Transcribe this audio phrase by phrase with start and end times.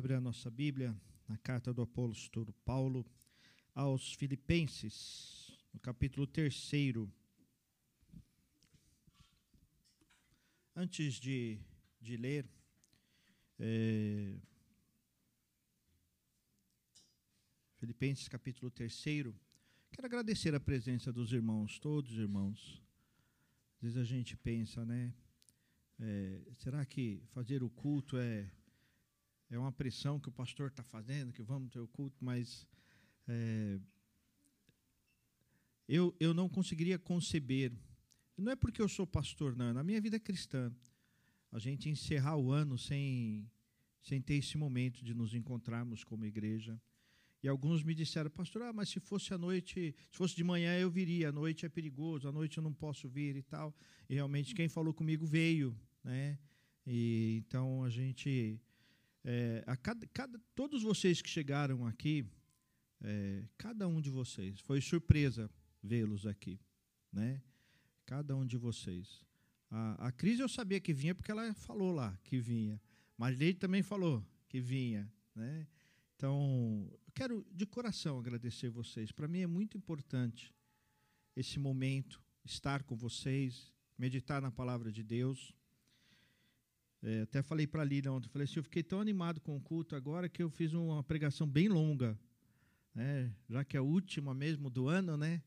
[0.00, 3.04] abrir a nossa Bíblia na carta do apóstolo Paulo
[3.74, 6.70] aos Filipenses, no capítulo 3.
[10.74, 11.60] Antes de,
[12.00, 12.48] de ler,
[13.58, 14.38] é,
[17.76, 19.04] Filipenses capítulo 3,
[19.92, 22.82] quero agradecer a presença dos irmãos, todos os irmãos.
[23.76, 25.12] Às vezes a gente pensa, né?
[25.98, 28.50] É, será que fazer o culto é
[29.50, 32.66] é uma pressão que o pastor está fazendo, que vamos ter o culto, mas
[33.26, 33.80] é,
[35.88, 37.72] eu, eu não conseguiria conceber.
[38.36, 40.72] Não é porque eu sou pastor, não, é na minha vida cristã.
[41.50, 43.50] A gente encerrar o ano sem,
[44.00, 46.80] sem ter esse momento de nos encontrarmos como igreja.
[47.42, 50.78] E alguns me disseram, pastor, ah, mas se fosse à noite, se fosse de manhã
[50.78, 53.74] eu viria, à noite é perigoso, à noite eu não posso vir e tal.
[54.08, 56.38] E realmente quem falou comigo veio, né?
[56.86, 58.60] E então a gente
[59.24, 62.24] é, a cada, cada, todos vocês que chegaram aqui,
[63.02, 65.50] é, cada um de vocês, foi surpresa
[65.82, 66.60] vê-los aqui,
[67.12, 67.42] né?
[68.06, 69.24] Cada um de vocês.
[69.70, 72.80] A, a Cris eu sabia que vinha porque ela falou lá que vinha.
[73.16, 75.66] Mas Leite também falou que vinha, né?
[76.16, 79.12] Então, quero de coração agradecer vocês.
[79.12, 80.54] Para mim é muito importante
[81.36, 85.54] esse momento, estar com vocês, meditar na palavra de Deus.
[87.02, 89.60] É, até falei para a Lília ontem, falei assim, eu fiquei tão animado com o
[89.60, 92.18] culto agora que eu fiz uma pregação bem longa,
[92.94, 93.34] né?
[93.48, 95.42] já que é a última mesmo do ano, né?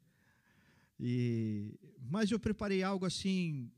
[1.00, 3.72] E, mas eu preparei algo assim,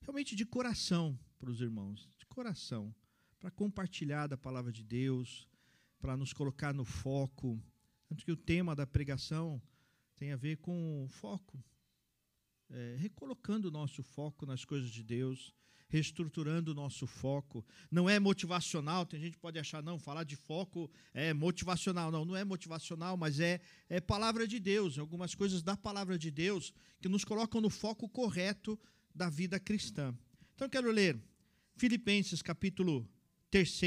[0.00, 2.92] realmente de coração para os irmãos, de coração,
[3.38, 5.48] para compartilhar da palavra de Deus,
[6.00, 7.62] para nos colocar no foco.
[8.08, 9.62] Tanto que o tema da pregação
[10.16, 11.62] tem a ver com foco,
[12.68, 15.54] é, recolocando o nosso foco nas coisas de Deus
[15.88, 17.64] reestruturando o nosso foco.
[17.90, 22.10] Não é motivacional, tem gente que pode achar, não, falar de foco é motivacional.
[22.10, 26.30] Não, não é motivacional, mas é, é palavra de Deus, algumas coisas da palavra de
[26.30, 28.78] Deus que nos colocam no foco correto
[29.14, 30.14] da vida cristã.
[30.54, 31.18] Então, quero ler
[31.76, 33.08] Filipenses capítulo
[33.50, 33.80] 3,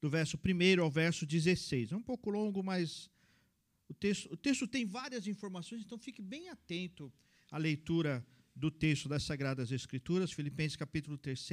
[0.00, 1.92] do verso 1 ao verso 16.
[1.92, 3.10] É um pouco longo, mas
[3.88, 7.12] o texto, o texto tem várias informações, então fique bem atento
[7.50, 8.24] à leitura
[8.54, 11.48] do texto das Sagradas Escrituras, Filipenses capítulo 3,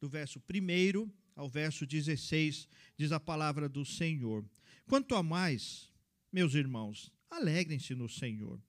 [0.00, 4.44] do verso 1 ao verso 16, diz a palavra do Senhor.
[4.86, 5.92] Quanto a mais,
[6.32, 8.60] meus irmãos, alegrem-se no Senhor.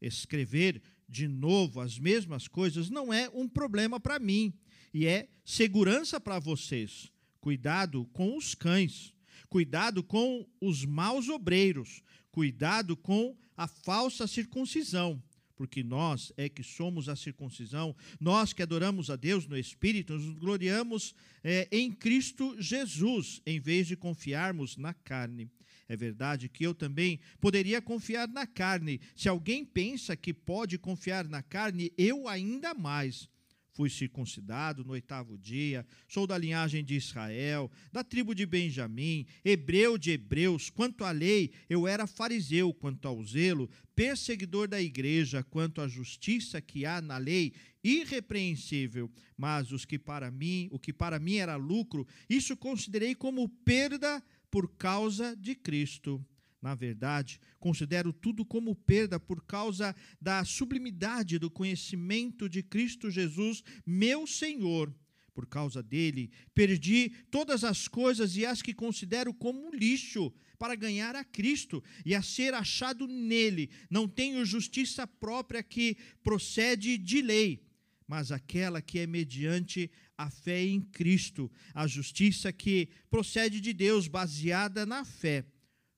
[0.00, 4.52] Escrever de novo as mesmas coisas não é um problema para mim,
[4.92, 7.10] e é segurança para vocês.
[7.40, 9.14] Cuidado com os cães,
[9.48, 15.22] cuidado com os maus obreiros, cuidado com a falsa circuncisão
[15.56, 20.38] porque nós é que somos a circuncisão, nós que adoramos a Deus no Espírito, nos
[20.38, 25.50] gloriamos é, em Cristo Jesus, em vez de confiarmos na carne.
[25.88, 29.00] É verdade que eu também poderia confiar na carne.
[29.14, 33.28] Se alguém pensa que pode confiar na carne, eu ainda mais.
[33.74, 39.98] Fui circuncidado no oitavo dia, sou da linhagem de Israel, da tribo de Benjamim, hebreu
[39.98, 40.70] de hebreus.
[40.70, 46.60] Quanto à lei, eu era fariseu, quanto ao zelo, perseguidor da igreja, quanto à justiça
[46.60, 47.52] que há na lei,
[47.82, 49.10] irrepreensível.
[49.36, 54.22] Mas os que para mim, o que para mim era lucro, isso considerei como perda
[54.52, 56.24] por causa de Cristo.
[56.64, 63.62] Na verdade, considero tudo como perda por causa da sublimidade do conhecimento de Cristo Jesus,
[63.84, 64.90] meu Senhor.
[65.34, 71.14] Por causa dele, perdi todas as coisas e as que considero como lixo para ganhar
[71.14, 73.68] a Cristo e a ser achado nele.
[73.90, 77.62] Não tenho justiça própria que procede de lei,
[78.08, 84.08] mas aquela que é mediante a fé em Cristo, a justiça que procede de Deus,
[84.08, 85.44] baseada na fé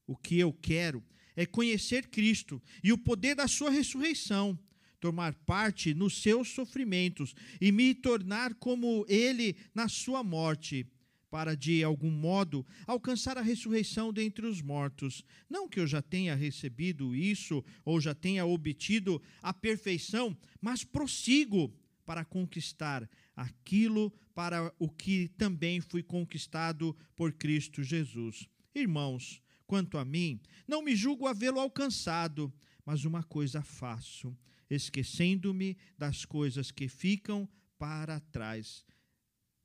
[0.07, 1.03] o que eu quero
[1.35, 4.59] é conhecer Cristo e o poder da sua ressurreição,
[4.99, 10.87] tomar parte nos seus sofrimentos e me tornar como ele na sua morte,
[11.31, 15.23] para de algum modo alcançar a ressurreição dentre os mortos.
[15.51, 21.73] Não que eu já tenha recebido isso ou já tenha obtido a perfeição, mas prossigo
[22.07, 28.49] para conquistar aquilo para o que também fui conquistado por Cristo Jesus.
[28.75, 32.53] Irmãos, Quanto a mim, não me julgo havê-lo alcançado,
[32.85, 34.37] mas uma coisa faço,
[34.71, 37.49] esquecendo-me das coisas que ficam
[37.79, 38.85] para trás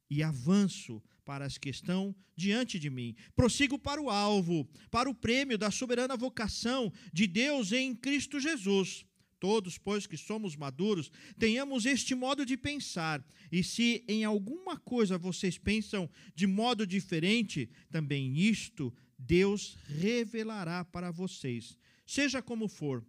[0.09, 3.15] e avanço para as que estão diante de mim.
[3.35, 9.05] Prossigo para o alvo, para o prêmio da soberana vocação de Deus em Cristo Jesus.
[9.39, 11.09] Todos, pois que somos maduros,
[11.39, 13.25] tenhamos este modo de pensar.
[13.51, 18.93] E se em alguma coisa vocês pensam de modo diferente, também isto
[19.23, 21.77] Deus revelará para vocês.
[22.05, 23.05] Seja como for,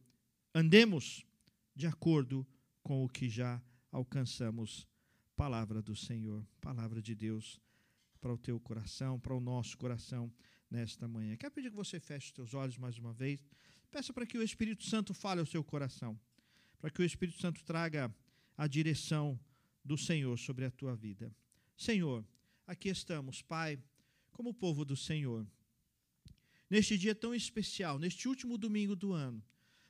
[0.55, 1.25] andemos
[1.75, 2.47] de acordo
[2.82, 4.87] com o que já alcançamos.
[5.35, 7.59] Palavra do Senhor, palavra de Deus
[8.20, 10.31] para o teu coração, para o nosso coração
[10.70, 11.35] nesta manhã.
[11.37, 13.44] Quero pedir que você feche os teus olhos mais uma vez.
[13.91, 16.19] Peça para que o Espírito Santo fale ao seu coração,
[16.79, 18.14] para que o Espírito Santo traga
[18.56, 19.41] a direção
[19.82, 21.35] do Senhor sobre a tua vida.
[21.75, 22.25] Senhor,
[22.67, 23.79] aqui estamos, Pai,
[24.31, 25.47] como povo do Senhor.
[26.72, 29.44] Neste dia tão especial, neste último domingo do ano,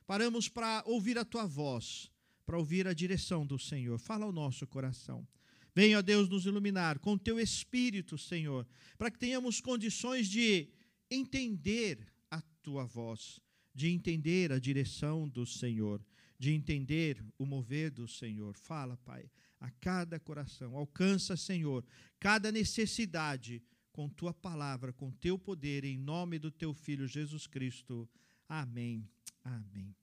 [0.05, 2.11] paramos para ouvir a tua voz,
[2.45, 3.97] para ouvir a direção do Senhor.
[3.97, 5.25] Fala ao nosso coração.
[5.73, 10.67] Venha, Deus, nos iluminar com teu Espírito, Senhor, para que tenhamos condições de
[11.09, 13.39] entender a tua voz
[13.73, 16.01] de entender a direção do Senhor,
[16.37, 18.55] de entender o mover do Senhor.
[18.55, 19.29] Fala, Pai,
[19.59, 20.75] a cada coração.
[20.75, 21.83] Alcança, Senhor,
[22.19, 23.63] cada necessidade
[23.93, 28.09] com tua palavra, com teu poder, em nome do teu Filho Jesus Cristo.
[28.49, 29.07] Amém.
[29.43, 29.95] Amém.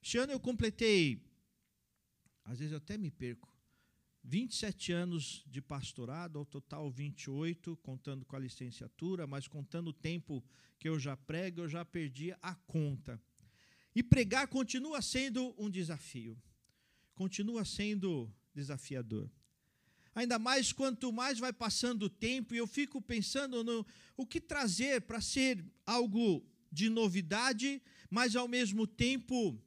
[0.00, 1.22] Este ano eu completei,
[2.44, 3.52] às vezes eu até me perco,
[4.22, 10.42] 27 anos de pastorado, ao total 28, contando com a licenciatura, mas contando o tempo
[10.78, 13.20] que eu já prego, eu já perdi a conta.
[13.94, 16.40] E pregar continua sendo um desafio,
[17.14, 19.28] continua sendo desafiador.
[20.14, 23.86] Ainda mais quanto mais vai passando o tempo, e eu fico pensando no
[24.16, 27.80] o que trazer para ser algo de novidade,
[28.10, 29.60] mas ao mesmo tempo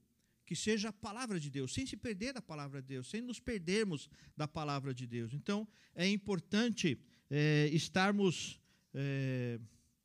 [0.46, 3.40] que seja a palavra de Deus, sem se perder da palavra de Deus, sem nos
[3.40, 5.34] perdermos da palavra de Deus.
[5.34, 7.00] Então, é importante
[7.30, 8.60] é, estarmos.
[8.94, 9.60] É,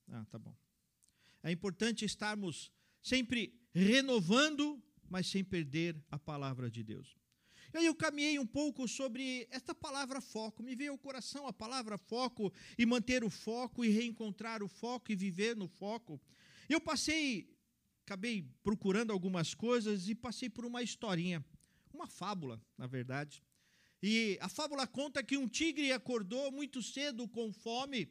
[0.09, 0.57] ah, tá bom.
[1.43, 7.17] É importante estarmos sempre renovando, mas sem perder a palavra de Deus.
[7.73, 10.63] E aí eu caminhei um pouco sobre esta palavra foco.
[10.63, 15.13] Me veio ao coração a palavra foco e manter o foco e reencontrar o foco
[15.13, 16.21] e viver no foco.
[16.69, 17.59] Eu passei
[18.09, 21.45] acabei procurando algumas coisas e passei por uma historinha,
[21.93, 23.43] uma fábula, na verdade.
[24.03, 28.11] E a fábula conta que um tigre acordou muito cedo com fome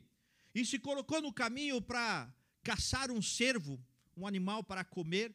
[0.53, 2.31] e se colocou no caminho para
[2.61, 3.83] caçar um cervo,
[4.15, 5.33] um animal para comer.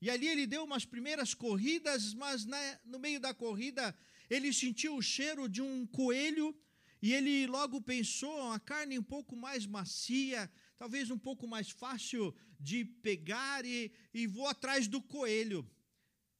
[0.00, 3.96] E ali ele deu umas primeiras corridas, mas né, no meio da corrida
[4.28, 6.54] ele sentiu o cheiro de um coelho
[7.00, 12.34] e ele logo pensou a carne um pouco mais macia, talvez um pouco mais fácil
[12.58, 15.68] de pegar e, e vou atrás do coelho.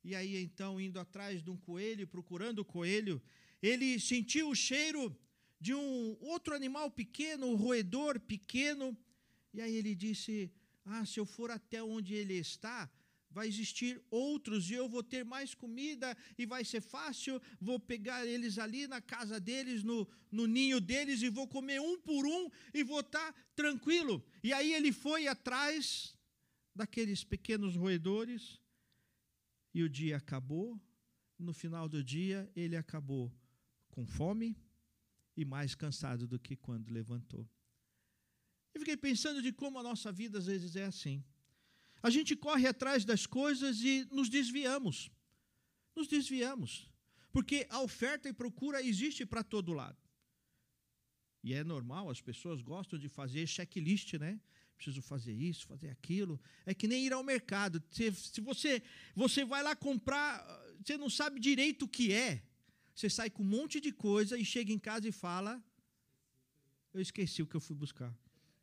[0.02, 3.20] E aí, então, indo atrás de um coelho, procurando o coelho,
[3.62, 5.16] ele sentiu o cheiro
[5.60, 8.96] de um outro animal pequeno, um roedor pequeno.
[9.52, 10.50] E aí ele disse:
[10.84, 12.90] Ah, se eu for até onde ele está,
[13.36, 17.38] vai existir outros e eu vou ter mais comida e vai ser fácil.
[17.60, 22.00] Vou pegar eles ali na casa deles, no, no ninho deles e vou comer um
[22.00, 24.24] por um e vou estar tá tranquilo.
[24.42, 26.16] E aí ele foi atrás
[26.74, 28.58] daqueles pequenos roedores
[29.74, 30.80] e o dia acabou.
[31.38, 33.30] No final do dia, ele acabou
[33.90, 34.56] com fome
[35.36, 37.46] e mais cansado do que quando levantou.
[38.72, 41.22] Eu fiquei pensando de como a nossa vida às vezes é assim.
[42.02, 45.10] A gente corre atrás das coisas e nos desviamos.
[45.94, 46.90] Nos desviamos.
[47.32, 49.98] Porque a oferta e procura existe para todo lado.
[51.42, 54.40] E é normal, as pessoas gostam de fazer checklist, né?
[54.76, 56.40] Preciso fazer isso, fazer aquilo.
[56.64, 57.82] É que nem ir ao mercado.
[57.90, 58.82] Se, se você,
[59.14, 60.44] você vai lá comprar,
[60.84, 62.42] você não sabe direito o que é.
[62.94, 65.62] Você sai com um monte de coisa e chega em casa e fala:
[66.92, 68.14] Eu esqueci o que eu fui buscar.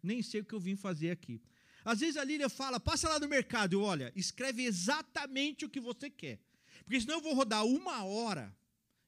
[0.01, 1.41] Nem sei o que eu vim fazer aqui.
[1.83, 5.79] Às vezes a Lília fala, passa lá no mercado, e olha, escreve exatamente o que
[5.79, 6.39] você quer.
[6.83, 8.55] Porque senão eu vou rodar uma hora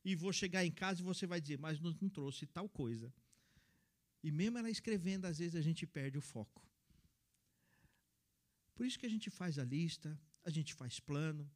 [0.04, 3.14] e vou chegar em casa e você vai dizer, mas não, não trouxe tal coisa.
[4.24, 6.62] E mesmo ela escrevendo, às vezes a gente perde o foco.
[8.76, 11.50] Por isso que a gente faz a lista, a gente faz plano,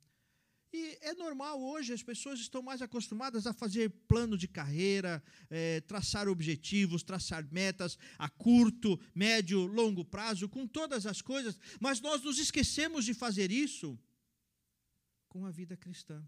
[0.71, 5.81] e é normal hoje, as pessoas estão mais acostumadas a fazer plano de carreira, é,
[5.81, 12.21] traçar objetivos, traçar metas a curto, médio, longo prazo, com todas as coisas, mas nós
[12.21, 13.97] nos esquecemos de fazer isso
[15.27, 16.23] com a vida cristã.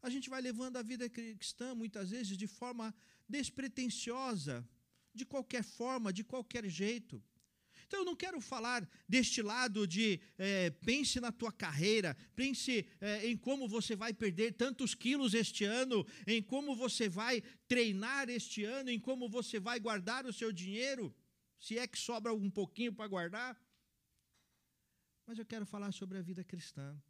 [0.00, 2.94] A gente vai levando a vida cristã, muitas vezes, de forma
[3.28, 4.68] despretensiosa,
[5.12, 7.22] de qualquer forma, de qualquer jeito.
[7.94, 13.24] Então eu não quero falar deste lado de é, pense na tua carreira, pense é,
[13.24, 18.64] em como você vai perder tantos quilos este ano, em como você vai treinar este
[18.64, 21.14] ano, em como você vai guardar o seu dinheiro,
[21.56, 23.56] se é que sobra um pouquinho para guardar.
[25.24, 27.00] Mas eu quero falar sobre a vida cristã,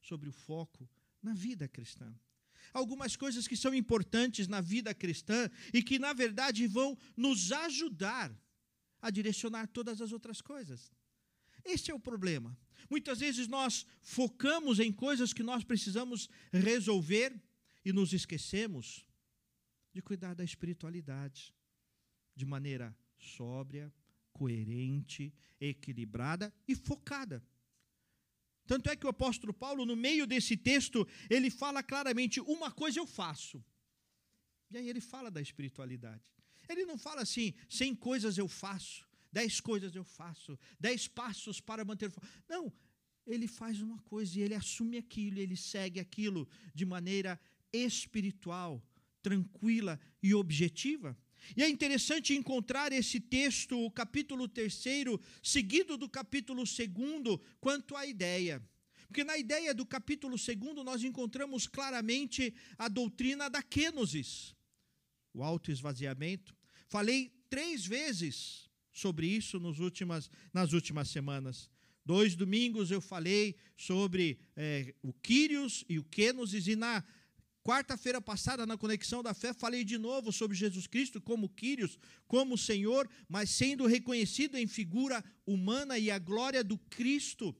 [0.00, 0.88] sobre o foco,
[1.22, 2.10] na vida cristã.
[2.72, 8.34] Algumas coisas que são importantes na vida cristã e que, na verdade, vão nos ajudar
[9.06, 10.90] a direcionar todas as outras coisas.
[11.64, 12.56] Este é o problema.
[12.88, 17.34] Muitas vezes nós focamos em coisas que nós precisamos resolver
[17.84, 19.04] e nos esquecemos
[19.92, 21.54] de cuidar da espiritualidade
[22.34, 23.92] de maneira sóbria,
[24.32, 27.42] coerente, equilibrada e focada.
[28.66, 32.98] Tanto é que o apóstolo Paulo, no meio desse texto, ele fala claramente: uma coisa
[32.98, 33.64] eu faço.
[34.70, 36.35] E aí ele fala da espiritualidade.
[36.68, 41.84] Ele não fala assim, cem coisas eu faço, dez coisas eu faço, dez passos para
[41.84, 42.12] manter.
[42.48, 42.72] Não,
[43.26, 47.40] ele faz uma coisa e ele assume aquilo, ele segue aquilo de maneira
[47.72, 48.82] espiritual,
[49.22, 51.16] tranquila e objetiva.
[51.56, 54.82] E é interessante encontrar esse texto, o capítulo 3,
[55.42, 58.60] seguido do capítulo 2, quanto à ideia.
[59.06, 64.55] Porque na ideia do capítulo 2 nós encontramos claramente a doutrina da kenosis,
[65.36, 66.56] o autoesvaziamento.
[66.88, 71.70] Falei três vezes sobre isso nos últimas, nas últimas semanas.
[72.04, 77.04] Dois domingos eu falei sobre é, o Kyrios e o Kenosis, e na
[77.62, 82.56] Quarta-feira passada, na Conexão da Fé, falei de novo sobre Jesus Cristo como Quírios, como
[82.56, 87.52] Senhor, mas sendo reconhecido em figura humana e a glória do Cristo,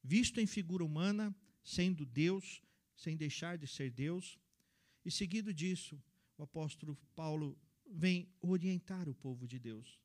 [0.00, 1.34] visto em figura humana,
[1.64, 2.62] sendo Deus,
[2.96, 4.38] sem deixar de ser Deus.
[5.04, 6.00] E seguido disso,
[6.40, 7.56] o apóstolo Paulo
[7.86, 10.00] vem orientar o povo de Deus,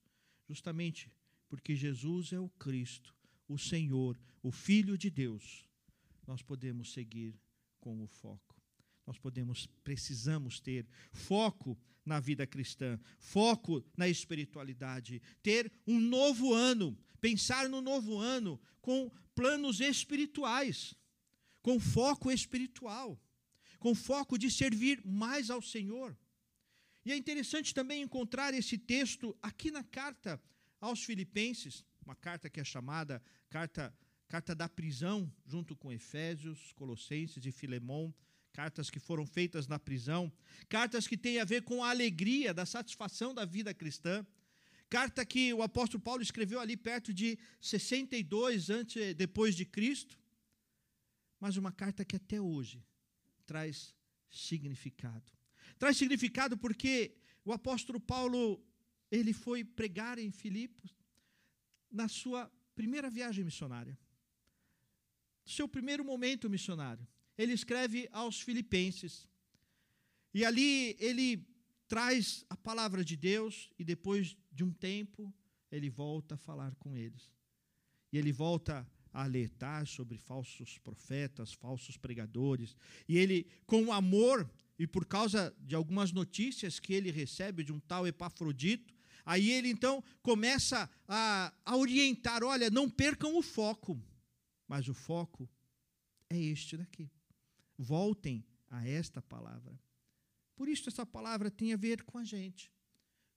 [0.48, 1.12] justamente
[1.48, 3.16] porque Jesus é o Cristo,
[3.48, 5.68] o Senhor, o Filho de Deus.
[6.28, 7.40] Nós podemos seguir
[7.80, 8.56] com o foco
[9.06, 16.98] nós podemos, precisamos ter foco na vida cristã, foco na espiritualidade, ter um novo ano,
[17.22, 20.96] pensar no novo ano com planos espirituais,
[21.62, 23.20] com foco espiritual,
[23.80, 26.18] com foco de servir mais ao Senhor.
[27.06, 30.42] E é interessante também encontrar esse texto aqui na carta
[30.82, 33.94] aos Filipenses, uma carta que é chamada carta
[34.28, 38.14] carta da prisão, junto com Efésios, Colossenses e Filemão
[38.56, 40.32] cartas que foram feitas na prisão,
[40.70, 44.26] cartas que têm a ver com a alegria, da satisfação da vida cristã,
[44.90, 50.18] carta que o apóstolo Paulo escreveu ali perto de 62 antes depois de Cristo,
[51.38, 52.82] mas uma carta que até hoje
[53.46, 53.94] traz
[54.30, 55.35] significado.
[55.78, 58.64] Traz significado porque o apóstolo Paulo
[59.12, 60.96] ele foi pregar em Filipos
[61.92, 63.98] na sua primeira viagem missionária.
[65.46, 69.28] Seu primeiro momento missionário ele escreve aos Filipenses.
[70.34, 71.46] E ali ele
[71.88, 75.34] traz a palavra de Deus e depois de um tempo
[75.72, 77.32] ele volta a falar com eles.
[78.12, 82.76] E ele volta a alertar sobre falsos profetas, falsos pregadores.
[83.08, 87.80] E ele, com amor e por causa de algumas notícias que ele recebe de um
[87.80, 88.94] tal Epafrodito,
[89.26, 94.02] aí ele então começa a, a orientar: olha, não percam o foco,
[94.68, 95.50] mas o foco
[96.30, 97.10] é este daqui
[97.78, 99.80] voltem a esta palavra.
[100.56, 102.72] Por isso, essa palavra tem a ver com a gente,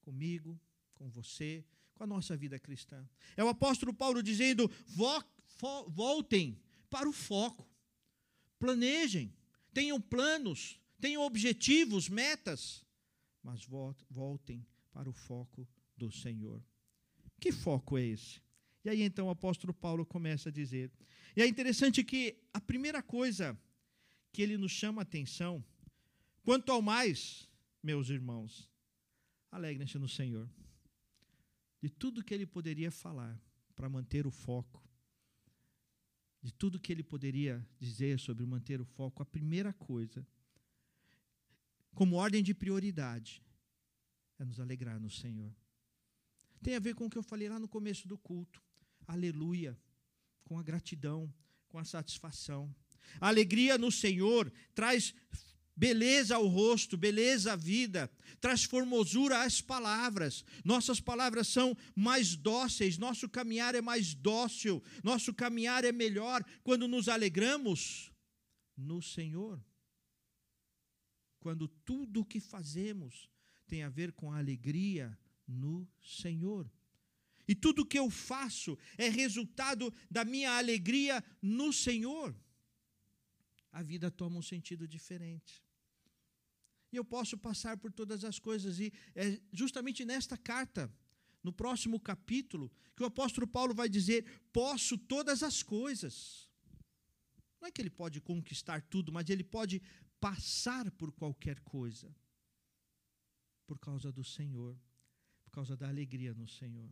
[0.00, 0.58] comigo,
[0.94, 1.64] com você,
[1.94, 3.08] com a nossa vida cristã.
[3.36, 5.24] É o apóstolo Paulo dizendo: vo,
[5.58, 7.68] vo, voltem para o foco,
[8.58, 9.34] planejem,
[9.74, 12.84] tenham planos, tenham objetivos, metas,
[13.42, 13.64] mas
[14.10, 16.62] voltem para o foco do Senhor.
[17.40, 18.40] Que foco é esse?
[18.84, 20.90] E aí então o apóstolo Paulo começa a dizer.
[21.36, 23.58] E é interessante que a primeira coisa
[24.32, 25.64] que ele nos chama a atenção.
[26.42, 27.48] Quanto ao mais,
[27.82, 28.68] meus irmãos,
[29.50, 30.48] alegrem-se no Senhor.
[31.80, 33.40] De tudo que ele poderia falar
[33.74, 34.82] para manter o foco,
[36.42, 40.26] de tudo que ele poderia dizer sobre manter o foco, a primeira coisa,
[41.98, 43.42] como ordem de prioridade,
[44.38, 45.52] é nos alegrar no Senhor.
[46.62, 48.62] Tem a ver com o que eu falei lá no começo do culto.
[49.04, 49.76] Aleluia.
[50.44, 51.28] Com a gratidão,
[51.66, 52.72] com a satisfação.
[53.20, 55.12] A alegria no Senhor traz
[55.74, 58.08] beleza ao rosto, beleza à vida,
[58.40, 60.44] traz formosura às palavras.
[60.64, 66.86] Nossas palavras são mais dóceis, nosso caminhar é mais dócil, nosso caminhar é melhor quando
[66.86, 68.12] nos alegramos
[68.76, 69.60] no Senhor.
[71.40, 73.28] Quando tudo o que fazemos
[73.66, 75.16] tem a ver com a alegria
[75.46, 76.70] no Senhor.
[77.46, 82.34] E tudo o que eu faço é resultado da minha alegria no Senhor
[83.72, 85.62] a vida toma um sentido diferente.
[86.92, 90.92] E eu posso passar por todas as coisas, e é justamente nesta carta,
[91.42, 96.48] no próximo capítulo, que o apóstolo Paulo vai dizer: Posso todas as coisas.
[97.60, 99.82] Não é que ele pode conquistar tudo, mas ele pode
[100.20, 102.14] passar por qualquer coisa.
[103.66, 104.78] Por causa do Senhor,
[105.44, 106.90] por causa da alegria no Senhor.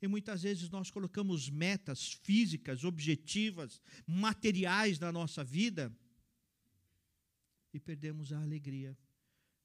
[0.00, 5.96] E muitas vezes nós colocamos metas físicas, objetivas, materiais na nossa vida
[7.72, 8.98] e perdemos a alegria,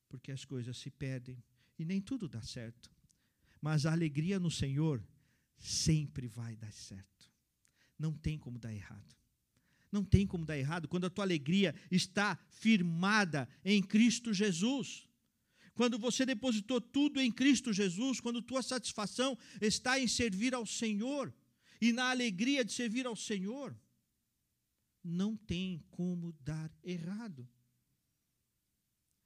[0.08, 1.44] porque as coisas se perdem
[1.78, 2.92] e nem tudo dá certo.
[3.60, 5.04] Mas a alegria no Senhor
[5.58, 7.32] sempre vai dar certo.
[7.98, 9.16] Não tem como dar errado.
[9.92, 15.08] Não tem como dar errado quando a tua alegria está firmada em Cristo Jesus.
[15.74, 21.34] Quando você depositou tudo em Cristo Jesus, quando tua satisfação está em servir ao Senhor
[21.80, 23.80] e na alegria de servir ao Senhor,
[25.04, 27.48] não tem como dar errado.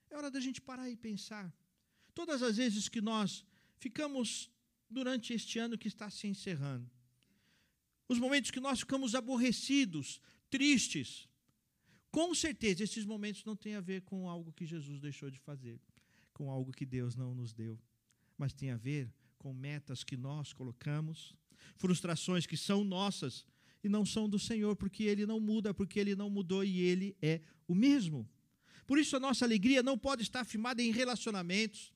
[0.09, 1.51] É hora da gente parar e pensar.
[2.13, 3.45] Todas as vezes que nós
[3.77, 4.51] ficamos
[4.89, 6.91] durante este ano que está se encerrando,
[8.09, 11.27] os momentos que nós ficamos aborrecidos, tristes,
[12.11, 15.79] com certeza esses momentos não têm a ver com algo que Jesus deixou de fazer,
[16.33, 17.79] com algo que Deus não nos deu,
[18.37, 21.33] mas tem a ver com metas que nós colocamos,
[21.77, 23.45] frustrações que são nossas
[23.83, 27.15] e não são do Senhor, porque Ele não muda, porque Ele não mudou e Ele
[27.21, 28.29] é o mesmo.
[28.85, 31.93] Por isso, a nossa alegria não pode estar firmada em relacionamentos,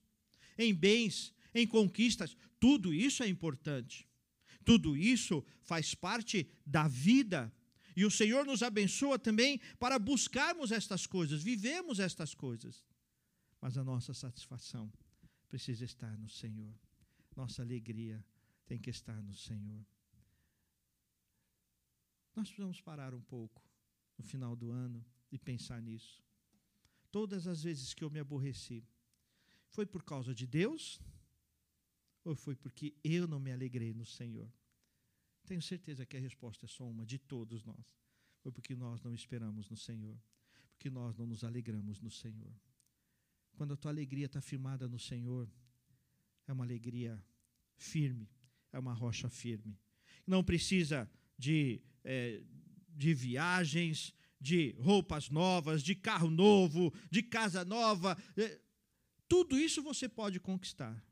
[0.58, 2.36] em bens, em conquistas.
[2.58, 4.08] Tudo isso é importante.
[4.64, 7.52] Tudo isso faz parte da vida.
[7.96, 12.84] E o Senhor nos abençoa também para buscarmos estas coisas, vivemos estas coisas.
[13.58, 14.92] Mas a nossa satisfação
[15.48, 16.74] precisa estar no Senhor.
[17.34, 18.22] Nossa alegria
[18.66, 19.84] tem que estar no Senhor.
[22.34, 23.62] Nós precisamos parar um pouco
[24.18, 26.22] no final do ano e pensar nisso.
[27.10, 28.86] Todas as vezes que eu me aborreci,
[29.70, 31.00] foi por causa de Deus
[32.24, 34.52] ou foi porque eu não me alegrei no Senhor?
[35.46, 37.96] Tenho certeza que a resposta é só uma de todos nós.
[38.40, 40.20] Foi porque nós não esperamos no Senhor,
[40.72, 42.52] porque nós não nos alegramos no Senhor.
[43.54, 45.48] Quando a tua alegria está firmada no Senhor,
[46.46, 47.24] é uma alegria
[47.76, 48.28] firme,
[48.72, 49.78] é uma rocha firme.
[50.26, 52.42] Não precisa de, é,
[52.88, 58.16] de viagens, de roupas novas, de carro novo, de casa nova.
[58.36, 58.60] É,
[59.28, 61.02] tudo isso você pode conquistar.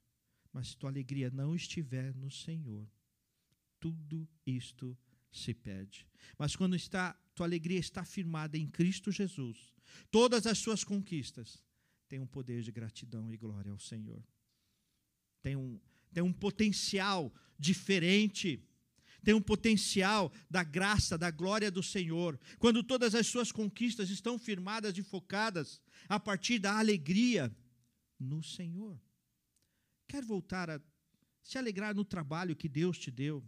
[0.53, 2.89] Mas se tua alegria não estiver no Senhor,
[3.85, 4.97] tudo isto
[5.31, 6.09] se perde.
[6.39, 9.75] Mas quando está, tua alegria está firmada em Cristo Jesus,
[10.11, 11.63] todas as suas conquistas
[12.09, 14.27] têm um poder de gratidão e glória ao Senhor.
[15.43, 15.79] Tem um,
[16.15, 18.67] tem um potencial diferente
[19.23, 24.39] tem um potencial da graça, da glória do Senhor, quando todas as suas conquistas estão
[24.39, 27.51] firmadas e focadas a partir da alegria
[28.21, 29.01] no Senhor.
[30.07, 30.79] Quer voltar a
[31.43, 33.43] se alegrar no trabalho que Deus te deu,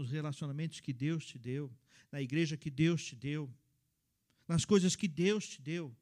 [0.00, 1.70] nos relacionamentos que Deus te deu,
[2.10, 3.52] na igreja que Deus te deu,
[4.48, 5.94] nas coisas que Deus te deu.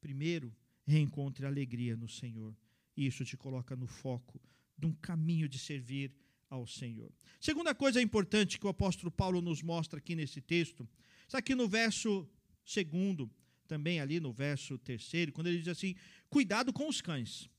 [0.00, 0.54] Primeiro,
[0.86, 2.56] reencontre alegria no Senhor.
[2.96, 4.40] Isso te coloca no foco
[4.78, 6.14] de um caminho de servir
[6.48, 7.12] ao Senhor.
[7.40, 10.88] Segunda coisa importante que o apóstolo Paulo nos mostra aqui nesse texto,
[11.26, 12.28] está aqui no verso
[12.64, 13.28] segundo,
[13.66, 15.96] também ali no verso terceiro, quando ele diz assim:
[16.28, 17.50] cuidado com os cães.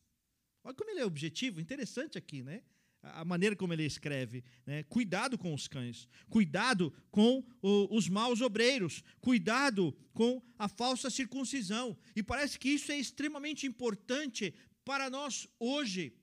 [0.64, 2.64] Olha como ele é objetivo, interessante aqui, né?
[3.04, 4.84] A maneira como ele escreve, né?
[4.84, 11.98] cuidado com os cães, cuidado com o, os maus obreiros, cuidado com a falsa circuncisão.
[12.16, 14.54] E parece que isso é extremamente importante
[14.86, 16.14] para nós hoje,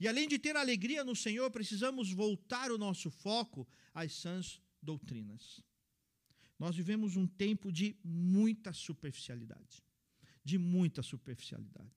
[0.00, 5.60] e além de ter alegria no Senhor, precisamos voltar o nosso foco às sãs doutrinas.
[6.58, 9.82] Nós vivemos um tempo de muita superficialidade,
[10.44, 11.96] de muita superficialidade,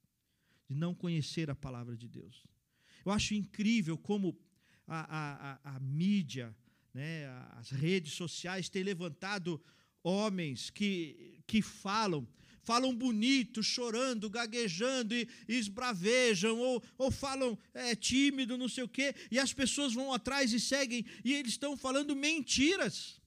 [0.67, 2.43] de não conhecer a palavra de Deus.
[3.05, 4.37] Eu acho incrível como
[4.87, 6.55] a, a, a, a mídia,
[6.93, 9.61] né, as redes sociais têm levantado
[10.03, 12.27] homens que, que falam
[12.63, 18.87] falam bonito, chorando, gaguejando e, e esbravejam, ou, ou falam é, tímido, não sei o
[18.87, 23.19] quê, e as pessoas vão atrás e seguem, e eles estão falando mentiras.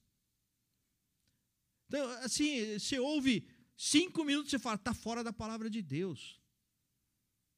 [1.88, 6.40] Então, assim, você ouve cinco minutos e fala, está fora da palavra de Deus.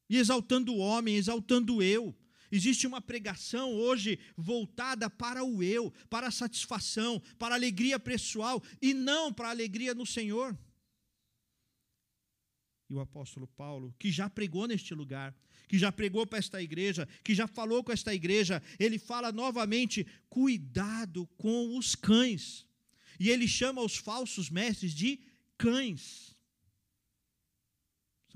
[0.09, 2.15] E exaltando o homem, exaltando o eu.
[2.51, 8.63] Existe uma pregação hoje voltada para o eu, para a satisfação, para a alegria pessoal
[8.81, 10.57] e não para a alegria no Senhor
[12.89, 15.35] e o apóstolo Paulo, que já pregou neste lugar,
[15.69, 20.07] que já pregou para esta igreja, que já falou com esta igreja, ele fala novamente:
[20.29, 22.67] cuidado com os cães.
[23.19, 25.21] E ele chama os falsos mestres de
[25.57, 26.36] cães.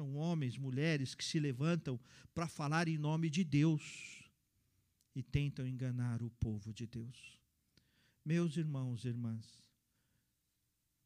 [0.00, 2.00] São homens, mulheres que se levantam
[2.32, 4.24] para falar em nome de Deus
[5.14, 7.38] e tentam enganar o povo de Deus.
[8.24, 9.60] Meus irmãos e irmãs,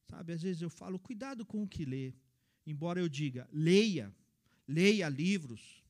[0.09, 2.15] Sabe, às vezes eu falo, cuidado com o que lê.
[2.65, 4.15] Embora eu diga, leia,
[4.69, 5.83] leia livros,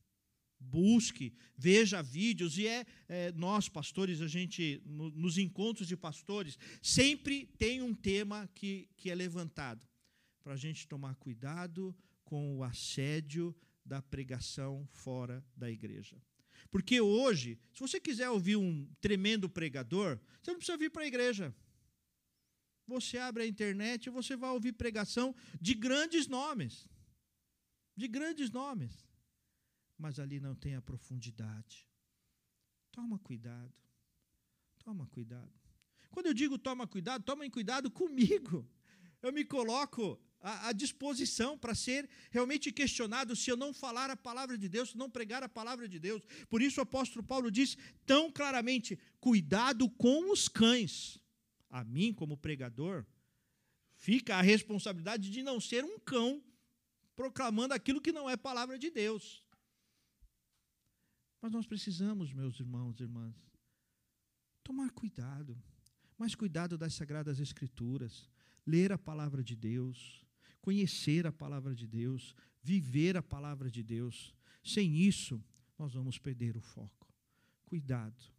[0.59, 6.57] busque, veja vídeos, e é, é nós, pastores, a gente, no, nos encontros de pastores,
[6.81, 9.87] sempre tem um tema que, que é levantado,
[10.43, 16.21] para a gente tomar cuidado com o assédio da pregação fora da igreja.
[16.71, 21.07] Porque hoje, se você quiser ouvir um tremendo pregador, você não precisa vir para a
[21.07, 21.55] igreja.
[22.87, 26.87] Você abre a internet e você vai ouvir pregação de grandes nomes.
[27.95, 29.07] De grandes nomes.
[29.97, 31.87] Mas ali não tem a profundidade.
[32.91, 33.73] Toma cuidado.
[34.79, 35.53] Toma cuidado.
[36.11, 38.67] Quando eu digo toma cuidado, tomem cuidado comigo.
[39.21, 44.57] Eu me coloco à, disposição para ser realmente questionado se eu não falar a palavra
[44.57, 46.21] de Deus, se não pregar a palavra de Deus.
[46.49, 51.19] Por isso o apóstolo Paulo diz tão claramente: cuidado com os cães
[51.69, 53.05] a mim, como pregador,
[53.95, 56.43] fica a responsabilidade de não ser um cão
[57.15, 59.43] proclamando aquilo que não é palavra de Deus.
[61.41, 63.35] Mas nós precisamos, meus irmãos e irmãs,
[64.63, 65.61] tomar cuidado,
[66.17, 68.29] mais cuidado das Sagradas Escrituras,
[68.65, 70.24] ler a palavra de Deus,
[70.65, 74.33] conhecer a palavra de Deus, viver a palavra de Deus.
[74.63, 75.35] Sem isso,
[75.77, 77.07] nós vamos perder o foco.
[77.65, 78.35] Cuidado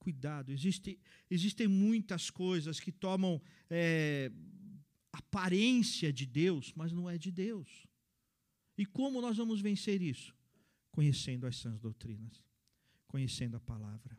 [0.00, 0.50] cuidado.
[0.50, 0.98] Existe,
[1.30, 4.32] existem muitas coisas que tomam é,
[5.12, 7.86] aparência de Deus, mas não é de Deus.
[8.76, 10.34] E como nós vamos vencer isso?
[10.90, 12.42] Conhecendo as sãs doutrinas,
[13.06, 14.16] conhecendo a palavra,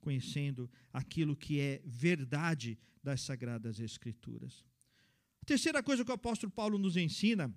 [0.00, 4.64] conhecendo aquilo que é verdade das sagradas Escrituras.
[5.42, 7.52] A terceira coisa que o apóstolo Paulo nos ensina,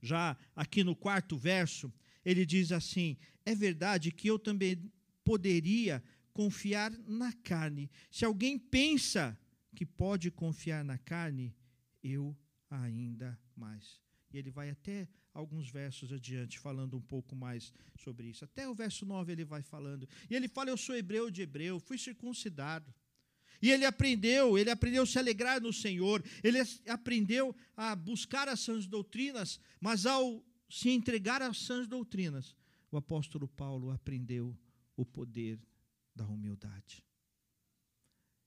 [0.00, 1.92] já aqui no quarto verso,
[2.24, 4.90] ele diz assim: é verdade que eu também
[5.22, 7.90] poderia confiar na carne.
[8.10, 9.38] Se alguém pensa
[9.74, 11.54] que pode confiar na carne,
[12.02, 12.36] eu
[12.70, 14.00] ainda mais.
[14.32, 18.44] E ele vai até alguns versos adiante, falando um pouco mais sobre isso.
[18.44, 20.08] Até o verso 9 ele vai falando.
[20.30, 22.94] E ele fala: Eu sou hebreu de hebreu, fui circuncidado.
[23.60, 28.60] E ele aprendeu, ele aprendeu a se alegrar no Senhor, ele aprendeu a buscar as
[28.60, 32.54] sãs doutrinas, mas ao se entregar às sãs doutrinas,
[32.90, 34.56] o apóstolo Paulo aprendeu
[34.96, 35.60] o poder
[36.14, 37.04] da humildade.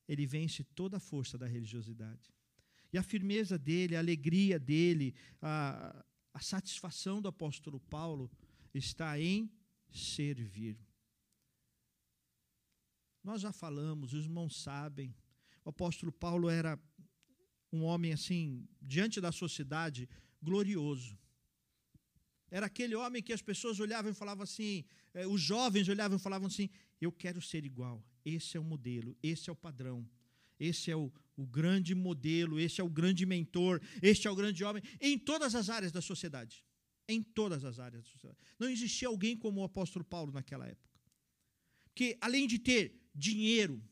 [0.08, 2.34] Ele vence toda a força da religiosidade.
[2.92, 8.30] E a firmeza dele, a alegria dele, a, a satisfação do apóstolo Paulo
[8.74, 9.50] está em
[9.90, 10.78] servir.
[13.24, 15.16] Nós já falamos, os irmãos sabem,
[15.64, 16.80] o apóstolo Paulo era
[17.72, 20.10] um homem assim, diante da sociedade,
[20.42, 21.18] glorioso.
[22.50, 26.22] Era aquele homem que as pessoas olhavam e falavam assim, eh, os jovens olhavam e
[26.22, 28.04] falavam assim: eu quero ser igual.
[28.26, 30.08] Esse é o modelo, esse é o padrão.
[30.60, 34.64] Esse é o, o grande modelo, esse é o grande mentor, este é o grande
[34.64, 36.64] homem, em todas as áreas da sociedade.
[37.08, 38.38] Em todas as áreas da sociedade.
[38.60, 41.00] Não existia alguém como o apóstolo Paulo naquela época.
[41.96, 43.84] Que, além de ter dinheiro,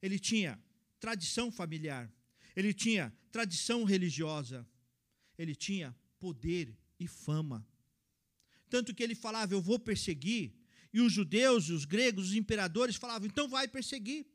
[0.00, 0.60] ele tinha
[1.00, 2.12] tradição familiar,
[2.54, 4.66] ele tinha tradição religiosa,
[5.38, 7.66] ele tinha poder e fama.
[8.68, 10.54] Tanto que ele falava: Eu vou perseguir
[10.96, 14.26] e os judeus, os gregos, os imperadores falavam: então vai perseguir.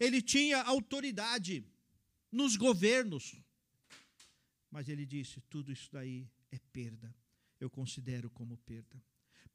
[0.00, 1.62] Ele tinha autoridade
[2.32, 3.36] nos governos.
[4.70, 7.14] Mas ele disse: tudo isso daí é perda.
[7.60, 9.04] Eu considero como perda.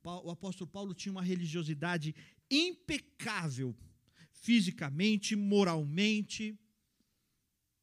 [0.04, 2.14] O apóstolo Paulo tinha uma religiosidade
[2.52, 3.76] impecável,
[4.44, 6.60] fisicamente, moralmente,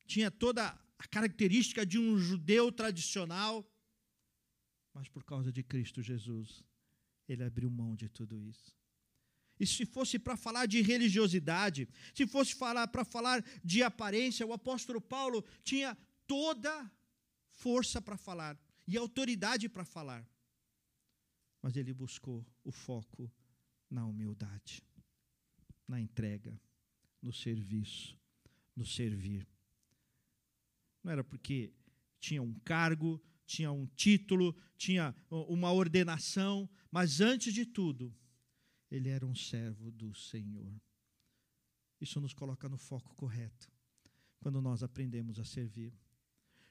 [0.07, 3.66] tinha toda a característica de um judeu tradicional,
[4.92, 6.62] mas por causa de Cristo Jesus,
[7.27, 8.77] ele abriu mão de tudo isso.
[9.59, 14.53] E se fosse para falar de religiosidade, se fosse falar para falar de aparência, o
[14.53, 15.96] apóstolo Paulo tinha
[16.27, 16.90] toda
[17.49, 20.29] força para falar e autoridade para falar.
[21.62, 23.33] Mas ele buscou o foco
[23.90, 24.83] na humildade,
[25.90, 26.59] na entrega,
[27.20, 28.16] no serviço,
[28.74, 29.46] no servir.
[31.03, 31.72] Não era porque
[32.20, 38.14] tinha um cargo, tinha um título, tinha uma ordenação, mas antes de tudo,
[38.90, 40.81] ele era um servo do Senhor.
[42.00, 43.70] Isso nos coloca no foco correto,
[44.38, 45.92] quando nós aprendemos a servir.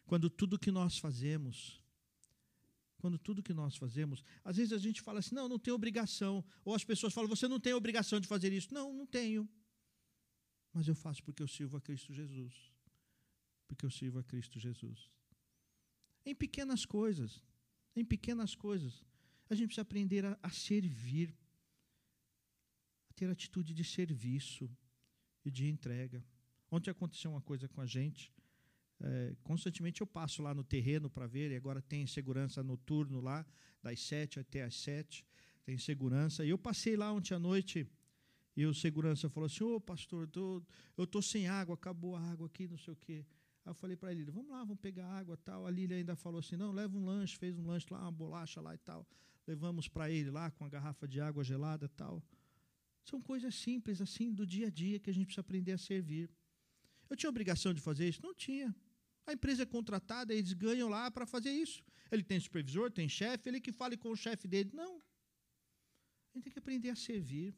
[0.05, 1.83] Quando tudo que nós fazemos,
[2.99, 6.43] quando tudo que nós fazemos, às vezes a gente fala assim: não, não tem obrigação.
[6.63, 8.73] Ou as pessoas falam: você não tem obrigação de fazer isso.
[8.73, 9.49] Não, não tenho.
[10.73, 12.53] Mas eu faço porque eu sirvo a Cristo Jesus.
[13.67, 15.09] Porque eu sirvo a Cristo Jesus.
[16.25, 17.41] Em pequenas coisas.
[17.95, 19.03] Em pequenas coisas.
[19.49, 21.35] A gente precisa aprender a, a servir,
[23.09, 24.69] a ter atitude de serviço
[25.43, 26.23] e de entrega.
[26.69, 28.31] Ontem aconteceu uma coisa com a gente,
[29.01, 33.45] É, constantemente eu passo lá no terreno para ver, e agora tem segurança noturno lá,
[33.81, 35.25] das sete até as sete,
[35.63, 36.43] tem segurança.
[36.43, 37.87] E eu passei lá ontem à noite
[38.55, 40.61] e o segurança falou assim: Ô oh, pastor, tô,
[40.97, 43.25] eu estou sem água, acabou a água aqui, não sei o quê.
[43.65, 45.65] Aí eu falei para ele: vamos lá, vamos pegar água tal.
[45.65, 48.59] A Lília ainda falou assim: não, leva um lanche, fez um lanche lá, uma bolacha
[48.59, 49.07] lá e tal.
[49.47, 52.21] Levamos para ele lá com a garrafa de água gelada tal.
[53.03, 56.29] São coisas simples assim do dia a dia que a gente precisa aprender a servir.
[57.09, 58.21] Eu tinha obrigação de fazer isso?
[58.21, 58.75] Não tinha.
[59.29, 61.83] A empresa é contratada, eles ganham lá para fazer isso.
[62.11, 64.71] Ele tem supervisor, tem chefe, ele que fale com o chefe dele.
[64.73, 64.95] Não.
[64.95, 67.55] A gente tem que aprender a servir.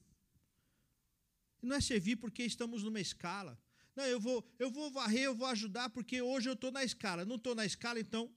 [1.62, 3.58] E não é servir porque estamos numa escala.
[3.96, 7.24] Não, eu vou, eu vou varrer, eu vou ajudar porque hoje eu estou na escala.
[7.24, 8.30] Não estou na escala, então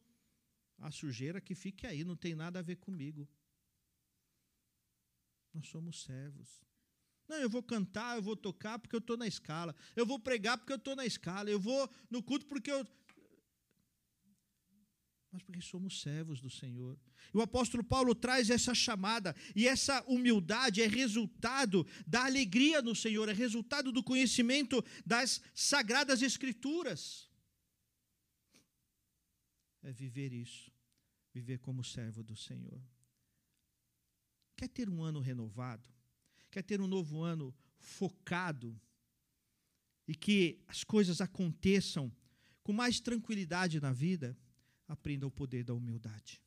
[0.78, 3.28] a sujeira que fique aí, não tem nada a ver comigo.
[5.52, 6.62] Nós somos servos.
[7.26, 9.74] Não, eu vou cantar, eu vou tocar porque eu estou na escala.
[9.96, 11.50] Eu vou pregar porque eu estou na escala.
[11.50, 12.86] Eu vou no culto porque eu
[15.34, 16.96] mas porque somos servos do Senhor.
[17.32, 22.94] E o apóstolo Paulo traz essa chamada, e essa humildade é resultado da alegria no
[22.94, 27.28] Senhor, é resultado do conhecimento das sagradas Escrituras.
[29.82, 30.70] É viver isso,
[31.32, 32.80] viver como servo do Senhor.
[34.56, 35.92] Quer ter um ano renovado?
[36.48, 38.80] Quer ter um novo ano focado?
[40.06, 42.12] E que as coisas aconteçam
[42.62, 44.38] com mais tranquilidade na vida?
[44.88, 46.40] Aprenda o poder da humildade.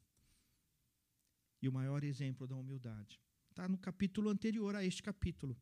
[1.62, 3.19] E o maior exemplo da humildade
[3.50, 5.58] está no capítulo anterior a este capítulo,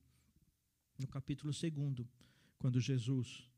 [0.99, 2.07] no capítulo 2,
[2.57, 3.49] quando Jesus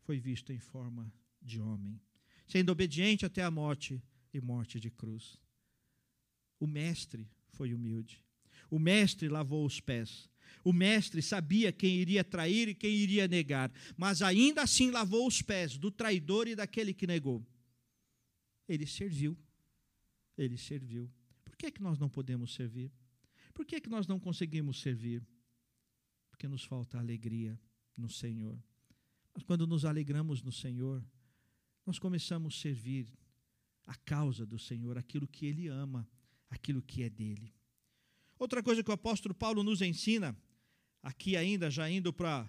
[0.00, 2.00] foi visto em forma de homem,
[2.46, 5.38] sendo obediente até a morte e morte de cruz.
[6.58, 8.22] O mestre foi humilde.
[8.70, 10.28] O mestre lavou os pés.
[10.64, 15.42] O mestre sabia quem iria trair e quem iria negar, mas ainda assim lavou os
[15.42, 17.44] pés do traidor e daquele que negou.
[18.68, 19.36] Ele serviu.
[20.36, 21.10] Ele serviu.
[21.44, 22.92] Por que, é que nós não podemos servir?
[23.54, 25.26] Por que, é que nós não conseguimos servir?
[26.30, 27.58] Porque nos falta alegria
[27.96, 28.62] no Senhor.
[29.34, 31.04] Mas quando nos alegramos no Senhor,
[31.84, 33.12] nós começamos a servir
[33.86, 36.08] a causa do Senhor, aquilo que Ele ama,
[36.50, 37.54] aquilo que é dele.
[38.38, 40.36] Outra coisa que o apóstolo Paulo nos ensina,
[41.02, 42.48] aqui ainda, já indo para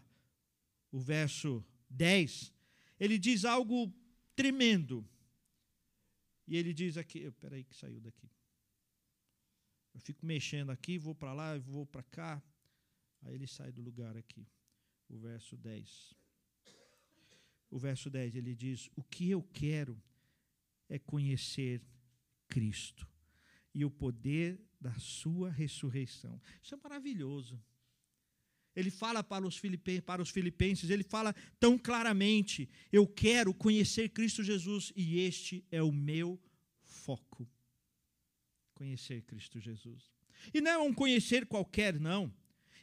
[0.92, 2.54] o verso 10,
[3.00, 3.92] ele diz algo
[4.36, 5.08] tremendo.
[6.50, 8.28] E ele diz aqui, espera aí que saiu daqui.
[9.94, 12.42] Eu fico mexendo aqui, vou para lá, vou para cá.
[13.22, 14.48] Aí ele sai do lugar aqui.
[15.08, 16.16] O verso 10.
[17.70, 20.02] O verso 10 ele diz: O que eu quero
[20.90, 21.84] é conhecer
[22.48, 23.08] Cristo
[23.72, 26.42] e o poder da sua ressurreição.
[26.64, 27.64] Isso é maravilhoso.
[28.80, 29.62] Ele fala para os,
[30.06, 35.84] para os filipenses, ele fala tão claramente: Eu quero conhecer Cristo Jesus e este é
[35.84, 36.40] o meu
[36.82, 37.46] foco.
[38.74, 40.10] Conhecer Cristo Jesus.
[40.54, 42.34] E não é um conhecer qualquer, não.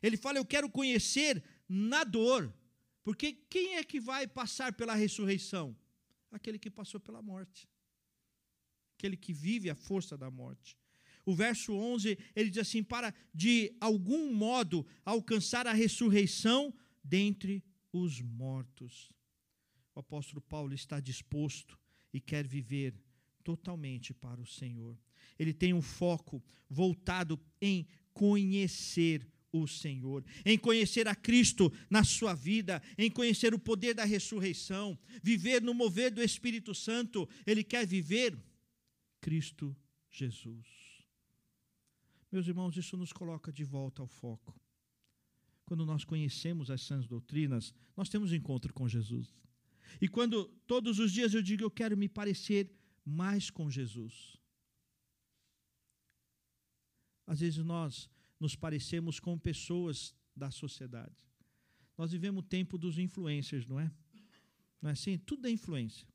[0.02, 2.52] Ele fala: Eu quero conhecer na dor.
[3.02, 5.74] Porque quem é que vai passar pela ressurreição?
[6.30, 7.66] Aquele que passou pela morte.
[8.98, 10.76] Aquele que vive a força da morte
[11.26, 17.62] o verso 11, ele diz assim: para de algum modo alcançar a ressurreição dentre
[17.92, 19.10] os mortos.
[19.94, 21.78] O apóstolo Paulo está disposto
[22.12, 22.94] e quer viver
[23.42, 24.96] totalmente para o Senhor.
[25.38, 32.34] Ele tem um foco voltado em conhecer o Senhor, em conhecer a Cristo na sua
[32.34, 37.28] vida, em conhecer o poder da ressurreição, viver no mover do Espírito Santo.
[37.46, 38.36] Ele quer viver
[39.20, 39.74] Cristo
[40.10, 40.75] Jesus.
[42.30, 44.58] Meus irmãos, isso nos coloca de volta ao foco.
[45.64, 49.34] Quando nós conhecemos as sãs doutrinas, nós temos encontro com Jesus.
[50.00, 52.70] E quando todos os dias eu digo, eu quero me parecer
[53.04, 54.36] mais com Jesus.
[57.26, 58.08] Às vezes nós
[58.38, 61.24] nos parecemos com pessoas da sociedade.
[61.96, 63.90] Nós vivemos o tempo dos influencers, não é?
[64.80, 65.18] Não é assim?
[65.18, 66.06] Tudo é influência.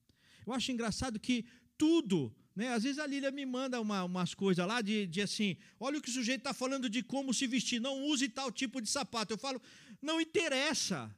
[0.45, 1.45] Eu acho engraçado que
[1.77, 2.73] tudo né?
[2.73, 6.01] Às vezes a Lília me manda uma, umas coisas lá de, de assim: olha o
[6.01, 9.33] que o sujeito está falando de como se vestir, não use tal tipo de sapato.
[9.33, 9.61] Eu falo:
[10.01, 11.15] não interessa,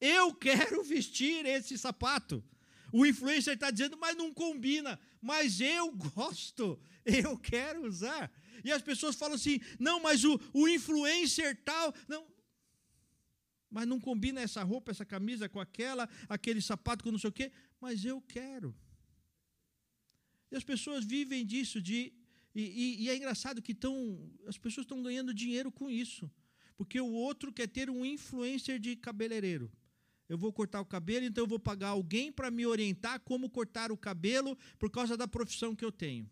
[0.00, 2.42] eu quero vestir esse sapato.
[2.92, 8.32] O influencer está dizendo, mas não combina, mas eu gosto, eu quero usar.
[8.64, 11.94] E as pessoas falam assim: não, mas o, o influencer tal.
[12.08, 12.26] Não,
[13.70, 17.32] mas não combina essa roupa, essa camisa com aquela, aquele sapato com não sei o
[17.32, 18.74] quê, mas eu quero.
[20.50, 22.12] E as pessoas vivem disso, de,
[22.54, 26.30] e, e, e é engraçado que tão, as pessoas estão ganhando dinheiro com isso.
[26.76, 29.70] Porque o outro quer ter um influencer de cabeleireiro.
[30.28, 33.92] eu vou cortar o cabelo, então eu vou pagar alguém para me orientar como cortar
[33.92, 36.28] o cabelo por causa da profissão que eu tenho.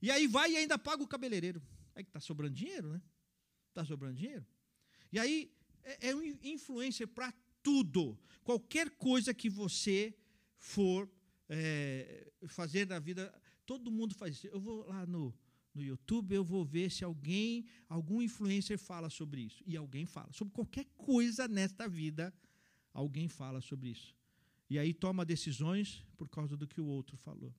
[0.00, 1.62] E aí vai e ainda paga o cabeleireiro.
[1.94, 3.02] Aí que está sobrando dinheiro, né?
[3.68, 4.46] Está sobrando dinheiro.
[5.12, 8.18] E aí é, é um influencer para tudo.
[8.42, 10.14] Qualquer coisa que você
[10.56, 11.10] for
[11.48, 13.32] é, fazer na vida,
[13.64, 14.46] todo mundo faz isso.
[14.48, 15.34] Eu vou lá no,
[15.74, 19.62] no YouTube, eu vou ver se alguém, algum influencer fala sobre isso.
[19.66, 20.32] E alguém fala.
[20.32, 22.32] Sobre qualquer coisa nesta vida,
[22.92, 24.14] alguém fala sobre isso.
[24.68, 27.54] E aí toma decisões por causa do que o outro falou.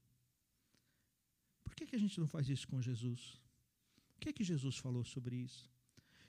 [1.63, 3.41] Por que, que a gente não faz isso com Jesus?
[4.15, 5.69] O que que Jesus falou sobre isso?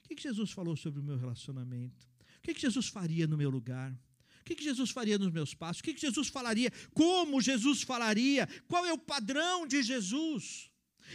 [0.05, 2.07] O que, que Jesus falou sobre o meu relacionamento?
[2.39, 3.99] O que, que Jesus faria no meu lugar?
[4.49, 5.81] Que, que Jesus faria nos meus passos?
[5.81, 6.73] O que, que Jesus falaria?
[6.95, 8.49] Como Jesus falaria?
[8.67, 10.71] Qual é o padrão de Jesus?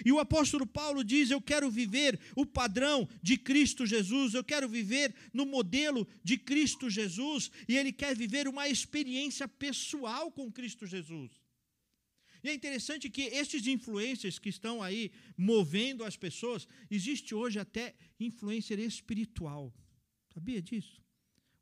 [0.05, 4.69] E o apóstolo Paulo diz: Eu quero viver o padrão de Cristo Jesus, eu quero
[4.69, 10.85] viver no modelo de Cristo Jesus, e ele quer viver uma experiência pessoal com Cristo
[10.85, 11.31] Jesus.
[12.43, 17.95] E é interessante que estes influencers que estão aí movendo as pessoas, existe hoje até
[18.19, 19.73] influencer espiritual.
[20.31, 21.02] Sabia disso?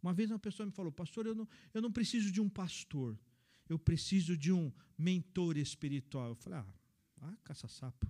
[0.01, 3.17] Uma vez uma pessoa me falou, pastor, eu não, eu não preciso de um pastor,
[3.69, 6.29] eu preciso de um mentor espiritual.
[6.29, 6.73] Eu falei, ah,
[7.21, 8.07] ah caça-sapo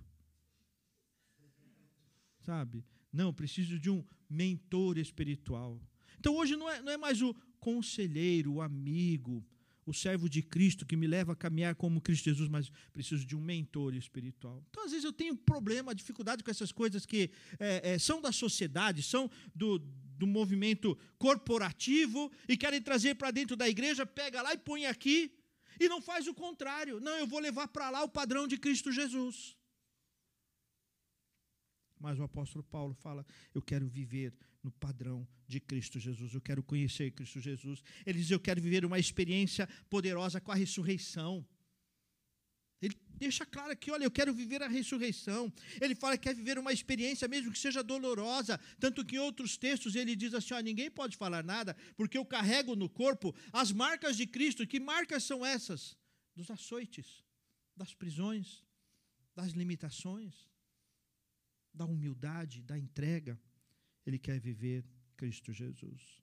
[2.42, 2.84] sabe?
[3.12, 5.80] Não, preciso de um mentor espiritual.
[6.18, 9.44] Então hoje não é, não é mais o conselheiro, o amigo,
[9.84, 13.36] o servo de Cristo que me leva a caminhar como Cristo Jesus, mas preciso de
[13.36, 14.64] um mentor espiritual.
[14.70, 18.32] Então, às vezes, eu tenho problema, dificuldade com essas coisas que é, é, são da
[18.32, 19.78] sociedade, são do,
[20.22, 25.36] do movimento corporativo e querem trazer para dentro da igreja, pega lá e põe aqui,
[25.80, 27.00] e não faz o contrário.
[27.00, 29.56] Não, eu vou levar para lá o padrão de Cristo Jesus.
[31.98, 34.32] Mas o apóstolo Paulo fala: Eu quero viver
[34.62, 37.82] no padrão de Cristo Jesus, eu quero conhecer Cristo Jesus.
[38.06, 41.44] Ele diz: Eu quero viver uma experiência poderosa com a ressurreição.
[43.24, 45.52] Deixa claro aqui: olha, eu quero viver a ressurreição.
[45.80, 48.58] Ele fala que quer viver uma experiência, mesmo que seja dolorosa.
[48.78, 52.24] Tanto que em outros textos ele diz assim: ó, ninguém pode falar nada, porque eu
[52.24, 54.66] carrego no corpo as marcas de Cristo.
[54.66, 55.96] Que marcas são essas?
[56.34, 57.22] Dos açoites,
[57.76, 58.64] das prisões,
[59.34, 60.52] das limitações
[61.74, 63.40] da humildade, da entrega,
[64.04, 64.84] ele quer viver
[65.16, 66.20] Cristo Jesus.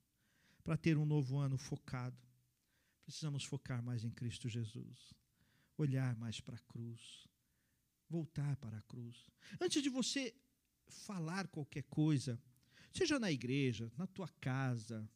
[0.62, 2.16] Para ter um novo ano focado,
[3.04, 5.14] precisamos focar mais em Cristo Jesus,
[5.82, 7.26] olhar mais para a cruz,
[8.08, 9.30] voltar para a cruz.
[9.60, 10.34] Antes de você
[10.88, 12.40] falar qualquer coisa,
[12.92, 15.08] seja na igreja, na tua casa,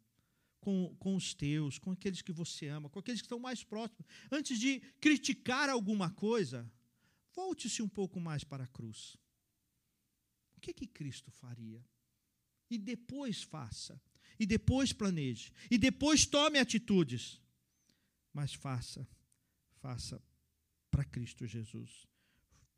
[0.61, 4.07] com, com os teus, com aqueles que você ama, com aqueles que estão mais próximos,
[4.31, 6.71] antes de criticar alguma coisa,
[7.35, 9.19] volte-se um pouco mais para a cruz
[10.65, 11.85] que, que Cristo faria?
[12.71, 14.01] E depois faça,
[14.39, 17.41] e depois planeje, e depois tome atitudes.
[18.33, 19.07] Mas faça,
[19.81, 20.23] faça
[20.95, 22.07] para Cristo Jesus.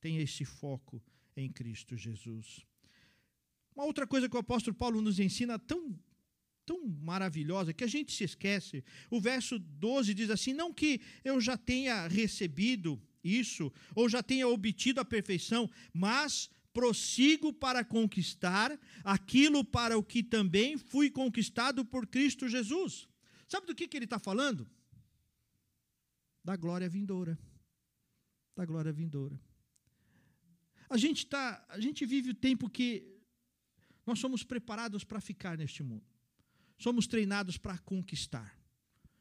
[0.00, 1.02] Tenha esse foco
[1.37, 2.64] em Cristo Jesus.
[3.74, 5.98] Uma outra coisa que o apóstolo Paulo nos ensina tão
[6.64, 8.83] tão maravilhosa que a gente se esquece.
[9.09, 14.48] O verso 12 diz assim: Não que eu já tenha recebido isso, ou já tenha
[14.48, 22.07] obtido a perfeição, mas prossigo para conquistar aquilo para o que também fui conquistado por
[22.07, 23.07] Cristo Jesus.
[23.46, 24.66] Sabe do que, que ele está falando?
[26.42, 27.38] Da glória vindoura.
[28.57, 29.40] Da glória vindoura.
[30.88, 33.16] A gente, tá, a gente vive o tempo que
[34.07, 36.05] nós somos preparados para ficar neste mundo.
[36.79, 38.59] Somos treinados para conquistar.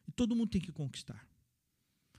[0.07, 1.27] E todo mundo tem que conquistar.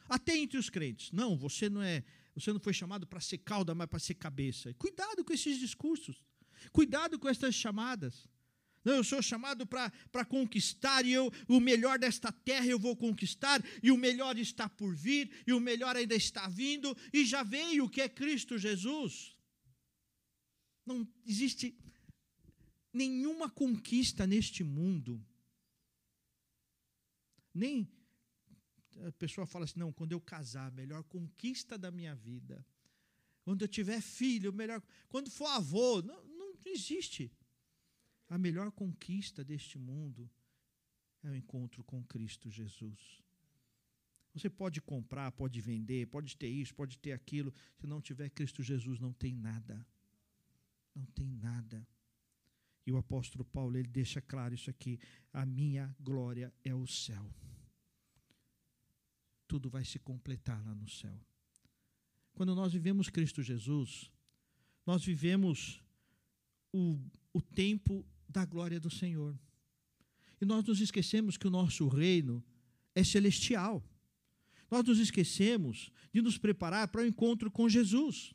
[0.08, 1.10] Até entre os crentes.
[1.10, 4.74] Não, você não é você não foi chamado para ser cauda, mas para ser cabeça.
[4.74, 6.22] Cuidado com esses discursos.
[6.70, 8.28] Cuidado com essas chamadas.
[8.86, 13.60] Não, eu sou chamado para conquistar e eu, o melhor desta terra eu vou conquistar,
[13.82, 17.90] e o melhor está por vir, e o melhor ainda está vindo, e já veio
[17.90, 19.36] que é Cristo Jesus.
[20.86, 21.76] Não existe
[22.92, 25.20] nenhuma conquista neste mundo,
[27.52, 27.90] nem
[29.04, 32.64] a pessoa fala assim: não, quando eu casar, a melhor conquista da minha vida.
[33.42, 34.80] Quando eu tiver filho, melhor.
[35.08, 37.32] Quando for avô, não, não existe.
[38.28, 40.28] A melhor conquista deste mundo
[41.22, 43.22] é o encontro com Cristo Jesus.
[44.34, 47.54] Você pode comprar, pode vender, pode ter isso, pode ter aquilo.
[47.78, 49.86] Se não tiver Cristo Jesus, não tem nada.
[50.94, 51.86] Não tem nada.
[52.86, 54.98] E o apóstolo Paulo, ele deixa claro isso aqui:
[55.32, 57.30] a minha glória é o céu
[59.46, 61.18] tudo vai se completar lá no céu.
[62.34, 64.10] Quando nós vivemos Cristo Jesus,
[64.84, 65.82] nós vivemos
[66.72, 67.00] o,
[67.32, 69.38] o tempo da glória do Senhor.
[70.40, 72.44] E nós nos esquecemos que o nosso reino
[72.94, 73.82] é celestial.
[74.70, 78.34] Nós nos esquecemos de nos preparar para o encontro com Jesus.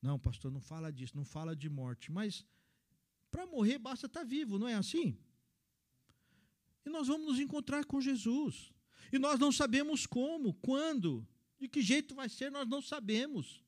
[0.00, 2.10] Não, pastor, não fala disso, não fala de morte.
[2.10, 2.44] Mas
[3.30, 5.18] para morrer basta estar vivo, não é assim?
[6.84, 8.72] E nós vamos nos encontrar com Jesus.
[9.12, 11.26] E nós não sabemos como, quando,
[11.58, 13.65] de que jeito vai ser, nós não sabemos.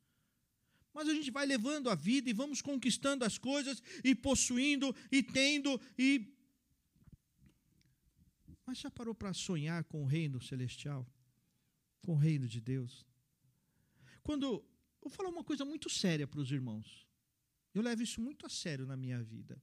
[0.98, 5.22] Mas a gente vai levando a vida e vamos conquistando as coisas e possuindo e
[5.22, 6.34] tendo e
[8.66, 11.06] Mas já parou para sonhar com o reino celestial?
[12.02, 13.06] Com o reino de Deus?
[14.24, 14.64] Quando
[15.00, 17.06] vou falar uma coisa muito séria para os irmãos.
[17.72, 19.62] Eu levo isso muito a sério na minha vida.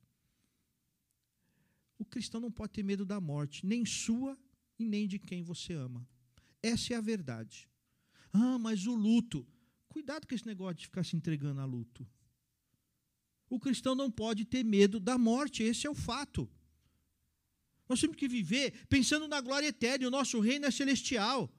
[1.99, 4.39] O cristão não pode ter medo da morte, nem sua
[4.79, 6.07] e nem de quem você ama.
[6.63, 7.69] Essa é a verdade.
[8.31, 9.45] Ah, mas o luto.
[9.95, 12.05] Cuidado com esse negócio de ficar se entregando a luto.
[13.49, 16.51] O cristão não pode ter medo da morte, esse é o fato.
[17.87, 21.49] Nós temos que viver pensando na glória eterna, o nosso reino é celestial.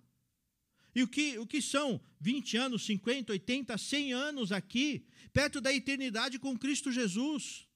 [0.94, 5.72] E o que, o que são 20 anos, 50, 80, 100 anos aqui, perto da
[5.72, 7.66] eternidade com Cristo Jesus?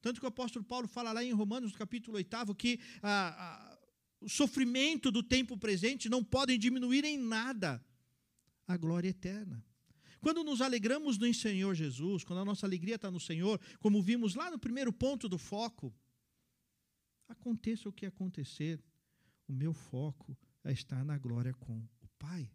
[0.00, 3.78] Tanto que o apóstolo Paulo fala lá em Romanos, capítulo 8, que ah, ah,
[4.18, 7.84] o sofrimento do tempo presente não podem diminuir em nada
[8.72, 9.64] a glória eterna.
[10.20, 14.34] Quando nos alegramos no Senhor Jesus, quando a nossa alegria está no Senhor, como vimos
[14.34, 15.92] lá no primeiro ponto do foco,
[17.28, 18.80] aconteça o que acontecer,
[19.48, 22.48] o meu foco a estar na glória com o Pai.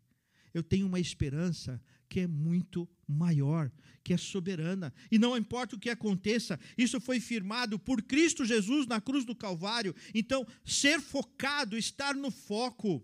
[0.54, 3.70] Eu tenho uma esperança que é muito maior,
[4.02, 4.94] que é soberana.
[5.12, 9.36] E não importa o que aconteça, isso foi firmado por Cristo Jesus na cruz do
[9.36, 9.94] Calvário.
[10.14, 13.04] Então, ser focado, estar no foco,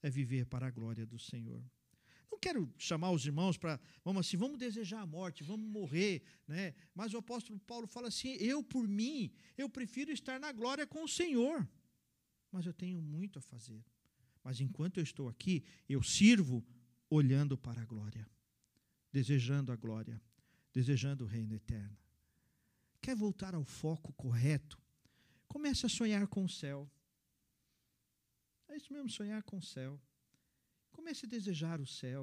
[0.00, 1.62] é viver para a glória do Senhor.
[2.34, 6.74] Não quero chamar os irmãos para, vamos assim, vamos desejar a morte, vamos morrer, né?
[6.92, 11.04] Mas o apóstolo Paulo fala assim: eu por mim, eu prefiro estar na glória com
[11.04, 11.66] o Senhor.
[12.50, 13.84] Mas eu tenho muito a fazer.
[14.42, 16.66] Mas enquanto eu estou aqui, eu sirvo
[17.08, 18.28] olhando para a glória,
[19.12, 20.20] desejando a glória,
[20.72, 21.96] desejando o reino eterno.
[23.00, 24.76] Quer voltar ao foco correto?
[25.46, 26.90] Comece a sonhar com o céu.
[28.68, 30.00] É isso mesmo, sonhar com o céu.
[30.96, 32.22] Comece a desejar o céu.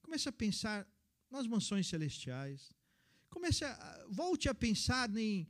[0.00, 0.80] Comece a pensar
[1.30, 2.72] nas mansões celestiais.
[3.28, 5.46] Comece a, volte a pensar em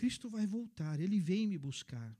[0.00, 2.10] Cristo vai voltar, ele vem me buscar.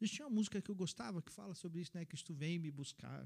[0.00, 2.04] Existia uma música que eu gostava que fala sobre isso, né?
[2.04, 3.22] Cristo vem me buscar.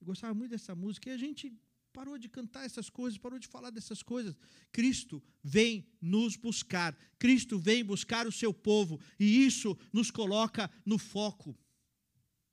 [0.00, 1.56] Eu gostava muito dessa música e a gente
[1.92, 4.36] parou de cantar essas coisas, parou de falar dessas coisas.
[4.72, 6.98] Cristo vem nos buscar.
[7.16, 11.56] Cristo vem buscar o seu povo e isso nos coloca no foco,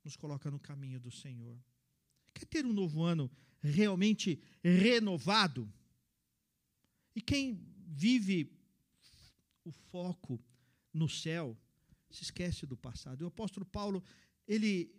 [0.04, 1.60] nos coloca no caminho do Senhor.
[2.34, 3.30] Quer ter um novo ano
[3.60, 5.72] realmente renovado?
[7.14, 8.50] E quem vive
[9.64, 10.42] o foco
[10.92, 11.56] no céu,
[12.10, 13.22] se esquece do passado.
[13.22, 14.02] O apóstolo Paulo,
[14.46, 14.94] ele,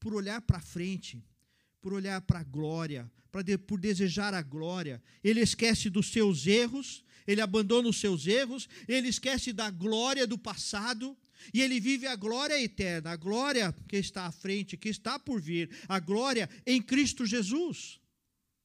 [0.00, 1.22] por olhar para frente,
[1.80, 3.10] por olhar para a glória,
[3.44, 8.68] de, por desejar a glória, ele esquece dos seus erros, ele abandona os seus erros,
[8.86, 11.16] ele esquece da glória do passado,
[11.52, 15.40] e ele vive a glória eterna, a glória que está à frente, que está por
[15.40, 18.00] vir, a glória em Cristo Jesus.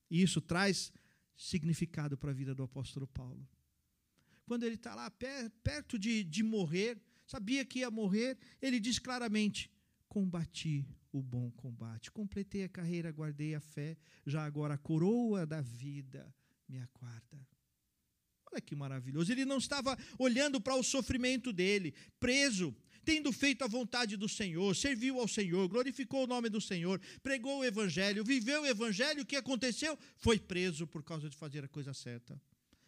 [0.10, 0.92] E isso traz
[1.36, 3.48] significado para a vida do apóstolo Paulo.
[4.46, 5.12] Quando ele está lá
[5.64, 9.72] perto de, de morrer, sabia que ia morrer, ele diz claramente:
[10.08, 15.62] Combati o bom combate, completei a carreira, guardei a fé, já agora a coroa da
[15.62, 16.34] vida
[16.68, 17.48] me aguarda.
[18.52, 19.32] Olha que maravilhoso.
[19.32, 22.76] Ele não estava olhando para o sofrimento dele, preso,
[23.06, 27.60] tendo feito a vontade do Senhor, serviu ao Senhor, glorificou o nome do Senhor, pregou
[27.60, 29.22] o Evangelho, viveu o Evangelho.
[29.22, 29.98] O que aconteceu?
[30.18, 32.40] Foi preso por causa de fazer a coisa certa,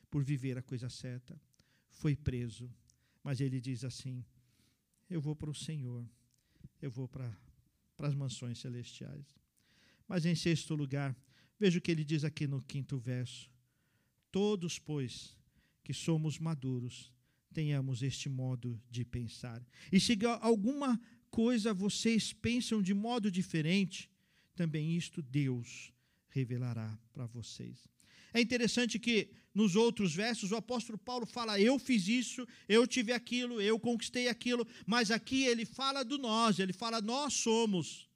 [0.09, 1.39] por viver a coisa certa.
[1.89, 2.72] Foi preso.
[3.24, 4.26] Mas ele diz assim:
[5.09, 6.07] Eu vou para o Senhor,
[6.82, 7.36] eu vou para,
[7.95, 9.26] para as mansões celestiais.
[10.07, 11.16] Mas em sexto lugar,
[11.59, 13.49] veja o que ele diz aqui no quinto verso:
[14.32, 15.38] Todos, pois,
[15.84, 17.11] que somos maduros,
[17.53, 19.65] tenhamos este modo de pensar.
[19.91, 24.09] E se alguma coisa vocês pensam de modo diferente,
[24.55, 25.93] também isto Deus
[26.29, 27.89] revelará para vocês.
[28.34, 33.11] É interessante que nos outros versos o apóstolo Paulo fala: Eu fiz isso, eu tive
[33.11, 38.09] aquilo, eu conquistei aquilo, mas aqui ele fala do nós, ele fala: Nós somos.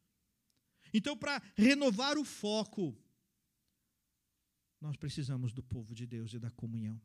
[0.93, 2.97] Então, para renovar o foco,
[4.79, 7.01] nós precisamos do povo de Deus e da comunhão.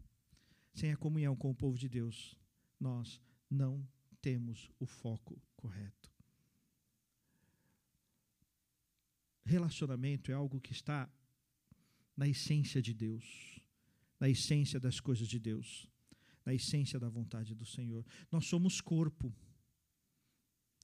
[0.73, 2.37] Sem a comunhão com o povo de Deus,
[2.79, 3.87] nós não
[4.21, 6.11] temos o foco correto.
[9.45, 11.11] Relacionamento é algo que está
[12.17, 13.59] na essência de Deus,
[14.19, 15.89] na essência das coisas de Deus,
[16.45, 18.07] na essência da vontade do Senhor.
[18.31, 19.35] Nós somos corpo.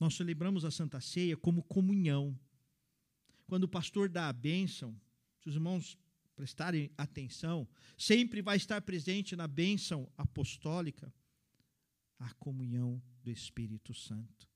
[0.01, 2.39] Nós celebramos a Santa Ceia como comunhão.
[3.47, 4.99] Quando o pastor dá a bênção,
[5.41, 5.97] se os irmãos
[6.37, 7.67] prestarem atenção,
[7.97, 11.13] sempre vai estar presente na bênção apostólica
[12.19, 14.49] a comunhão do Espírito Santo,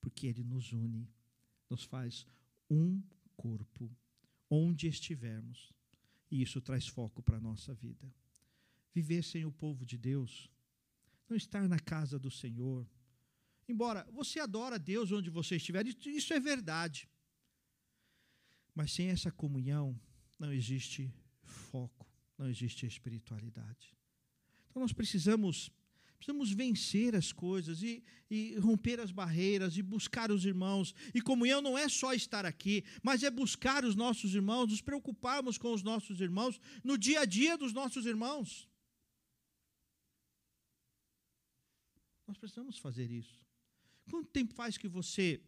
[0.00, 1.08] porque ele nos une,
[1.68, 2.26] nos faz
[2.70, 3.02] um
[3.36, 3.94] corpo,
[4.50, 5.72] onde estivermos.
[6.30, 8.12] E isso traz foco para a nossa vida.
[8.92, 10.50] Viver sem o povo de Deus,
[11.28, 12.88] não estar na casa do Senhor.
[13.68, 17.08] Embora você adora Deus onde você estiver, isso é verdade.
[18.74, 19.98] Mas sem essa comunhão,
[20.38, 21.12] não existe
[22.38, 23.96] não existe espiritualidade.
[24.68, 25.70] Então nós precisamos
[26.16, 30.94] precisamos vencer as coisas e, e, romper as barreiras e buscar os irmãos.
[31.14, 35.58] E comunhão não é só estar aqui, mas é buscar os nossos irmãos, nos preocuparmos
[35.58, 38.68] com os nossos irmãos no dia a dia dos nossos irmãos.
[42.26, 43.44] Nós precisamos fazer isso.
[44.10, 45.40] Quanto tempo faz que você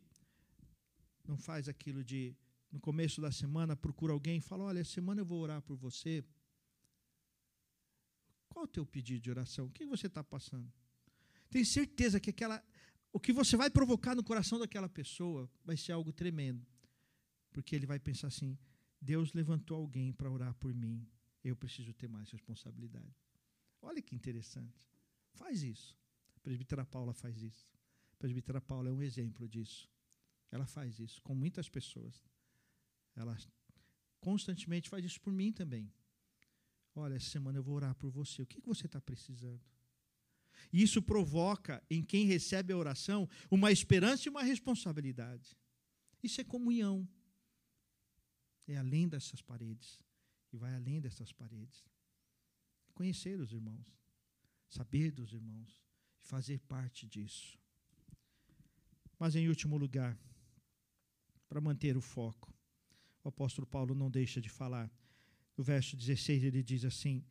[1.26, 2.36] não faz aquilo de,
[2.70, 6.24] no começo da semana, procura alguém e fala: Olha, semana eu vou orar por você.
[8.58, 9.66] Qual o teu pedido de oração?
[9.66, 10.68] O que você está passando?
[11.48, 12.60] Tem certeza que aquela,
[13.12, 16.66] o que você vai provocar no coração daquela pessoa vai ser algo tremendo.
[17.52, 18.58] Porque ele vai pensar assim:
[19.00, 21.06] Deus levantou alguém para orar por mim.
[21.44, 23.14] Eu preciso ter mais responsabilidade.
[23.80, 24.90] Olha que interessante.
[25.34, 25.96] Faz isso.
[26.36, 27.64] A presbítera Paula faz isso.
[28.14, 29.88] A presbítera Paula é um exemplo disso.
[30.50, 32.26] Ela faz isso com muitas pessoas.
[33.14, 33.38] Ela
[34.18, 35.88] constantemente faz isso por mim também.
[36.98, 38.42] Olha, essa semana eu vou orar por você.
[38.42, 39.60] O que você está precisando?
[40.72, 45.56] E isso provoca em quem recebe a oração uma esperança e uma responsabilidade.
[46.20, 47.08] Isso é comunhão.
[48.66, 50.02] É além dessas paredes.
[50.52, 51.86] E vai além dessas paredes.
[52.94, 53.86] Conhecer os irmãos.
[54.68, 55.80] Saber dos irmãos.
[56.20, 57.56] E fazer parte disso.
[59.20, 60.18] Mas, em último lugar,
[61.48, 62.52] para manter o foco,
[63.22, 64.90] o apóstolo Paulo não deixa de falar
[65.58, 67.24] no verso 16 ele diz assim: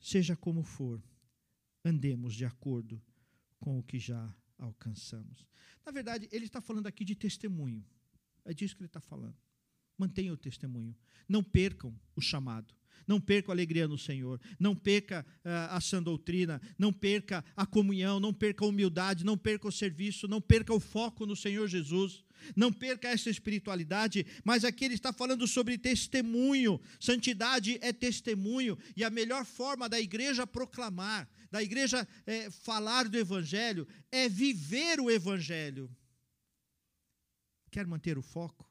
[0.00, 1.02] Seja como for,
[1.84, 3.00] andemos de acordo
[3.60, 5.46] com o que já alcançamos.
[5.84, 7.84] Na verdade, ele está falando aqui de testemunho.
[8.42, 9.36] É disso que ele está falando.
[9.98, 10.96] Mantenha o testemunho.
[11.28, 12.74] Não percam o chamado.
[13.06, 17.66] Não perca a alegria no Senhor, não perca uh, a sã doutrina, não perca a
[17.66, 21.68] comunhão, não perca a humildade, não perca o serviço, não perca o foco no Senhor
[21.68, 22.24] Jesus,
[22.54, 26.80] não perca essa espiritualidade, mas aqui ele está falando sobre testemunho.
[27.00, 33.18] Santidade é testemunho, e a melhor forma da igreja proclamar, da igreja é, falar do
[33.18, 35.90] Evangelho, é viver o Evangelho.
[37.70, 38.68] Quer manter o foco?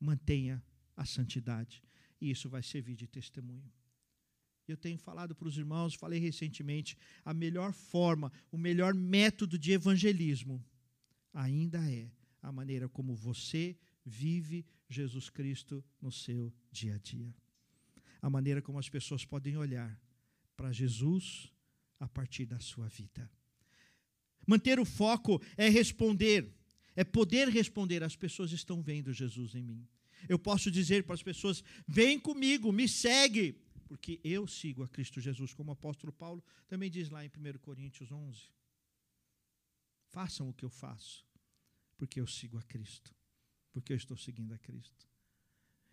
[0.00, 0.62] Mantenha
[0.96, 1.82] a santidade
[2.20, 3.70] e isso vai servir de testemunho.
[4.66, 9.72] Eu tenho falado para os irmãos, falei recentemente, a melhor forma, o melhor método de
[9.72, 10.64] evangelismo
[11.32, 12.10] ainda é
[12.40, 17.34] a maneira como você vive Jesus Cristo no seu dia a dia.
[18.22, 20.00] A maneira como as pessoas podem olhar
[20.56, 21.52] para Jesus
[21.98, 23.30] a partir da sua vida.
[24.46, 26.54] Manter o foco é responder,
[26.94, 28.02] é poder responder.
[28.02, 29.86] As pessoas estão vendo Jesus em mim.
[30.28, 33.52] Eu posso dizer para as pessoas: vem comigo, me segue,
[33.86, 37.58] porque eu sigo a Cristo Jesus, como o apóstolo Paulo também diz lá em 1
[37.58, 38.40] Coríntios 11.
[40.08, 41.26] Façam o que eu faço,
[41.96, 43.14] porque eu sigo a Cristo,
[43.72, 45.08] porque eu estou seguindo a Cristo.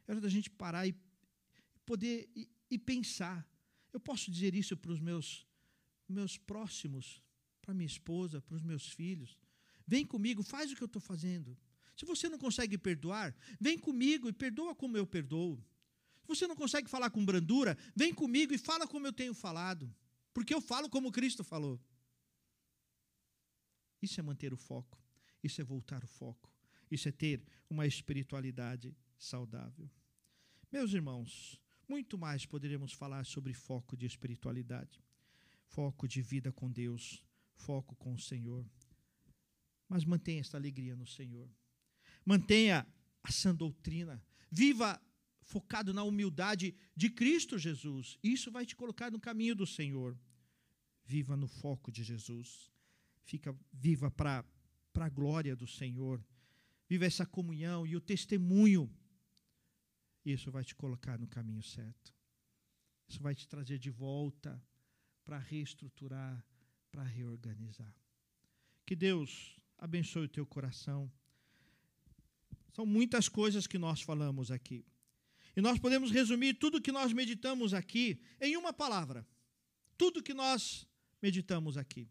[0.07, 0.95] É hora da gente parar e
[1.85, 3.47] poder e, e pensar.
[3.91, 5.45] Eu posso dizer isso para os meus,
[6.07, 7.21] meus próximos,
[7.61, 9.37] para minha esposa, para os meus filhos.
[9.85, 11.57] Vem comigo, faz o que eu estou fazendo.
[12.01, 15.63] Se você não consegue perdoar, vem comigo e perdoa como eu perdoo.
[16.23, 19.93] Se você não consegue falar com brandura, vem comigo e fala como eu tenho falado.
[20.33, 21.79] Porque eu falo como Cristo falou.
[24.01, 24.99] Isso é manter o foco.
[25.43, 26.51] Isso é voltar o foco.
[26.89, 29.87] Isso é ter uma espiritualidade saudável.
[30.71, 35.03] Meus irmãos, muito mais poderíamos falar sobre foco de espiritualidade,
[35.67, 37.23] foco de vida com Deus,
[37.53, 38.65] foco com o Senhor.
[39.87, 41.47] Mas mantenha esta alegria no Senhor.
[42.25, 42.87] Mantenha
[43.23, 44.23] a sã doutrina.
[44.49, 45.01] Viva
[45.41, 48.17] focado na humildade de Cristo Jesus.
[48.23, 50.17] Isso vai te colocar no caminho do Senhor.
[51.05, 52.71] Viva no foco de Jesus.
[53.23, 54.45] Fica viva para
[54.95, 56.23] a glória do Senhor.
[56.87, 58.89] Viva essa comunhão e o testemunho.
[60.23, 62.13] Isso vai te colocar no caminho certo.
[63.07, 64.61] Isso vai te trazer de volta
[65.25, 66.45] para reestruturar,
[66.91, 67.93] para reorganizar.
[68.85, 71.11] Que Deus abençoe o teu coração.
[72.73, 74.85] São muitas coisas que nós falamos aqui.
[75.55, 79.27] E nós podemos resumir tudo que nós meditamos aqui em uma palavra.
[79.97, 80.87] Tudo que nós
[81.21, 82.09] meditamos aqui?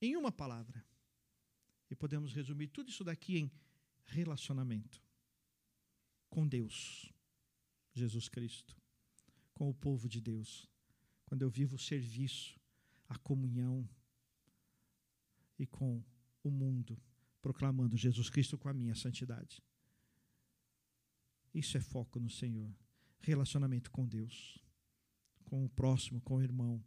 [0.00, 0.84] Em uma palavra.
[1.90, 3.52] E podemos resumir tudo isso daqui em
[4.06, 5.02] relacionamento
[6.30, 7.12] com Deus,
[7.94, 8.76] Jesus Cristo,
[9.54, 10.68] com o povo de Deus.
[11.26, 12.58] Quando eu vivo o serviço,
[13.08, 13.88] a comunhão
[15.58, 16.02] e com
[16.42, 17.00] o mundo,
[17.40, 19.62] proclamando Jesus Cristo com a minha santidade.
[21.54, 22.72] Isso é foco no Senhor.
[23.20, 24.58] Relacionamento com Deus,
[25.44, 26.84] com o próximo, com o irmão,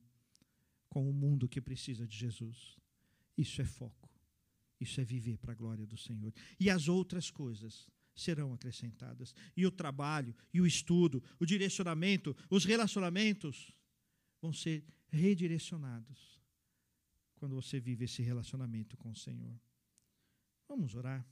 [0.89, 2.77] com o mundo que precisa de Jesus.
[3.37, 4.09] Isso é foco.
[4.79, 6.33] Isso é viver para a glória do Senhor.
[6.59, 9.33] E as outras coisas serão acrescentadas.
[9.55, 13.71] E o trabalho, e o estudo, o direcionamento, os relacionamentos
[14.41, 16.41] vão ser redirecionados
[17.35, 19.59] quando você vive esse relacionamento com o Senhor.
[20.71, 21.27] Vamos orar.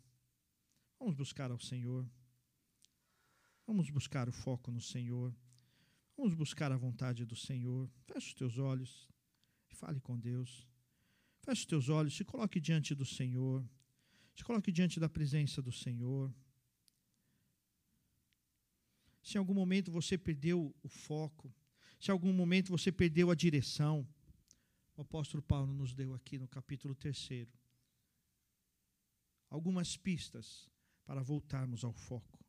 [1.00, 2.06] Vamos buscar ao Senhor.
[3.66, 5.34] Vamos buscar o foco no Senhor.
[6.18, 7.90] Vamos buscar a vontade do Senhor.
[8.04, 9.10] Feche os teus olhos
[9.70, 10.68] e fale com Deus.
[11.40, 13.66] Feche os teus olhos, se coloque diante do Senhor.
[14.36, 16.36] Se coloque diante da presença do Senhor.
[19.24, 21.50] Se em algum momento você perdeu o foco,
[21.98, 24.06] se em algum momento você perdeu a direção,
[24.98, 27.18] o apóstolo Paulo nos deu aqui no capítulo 3
[29.50, 30.70] algumas pistas
[31.06, 32.40] para voltarmos ao foco,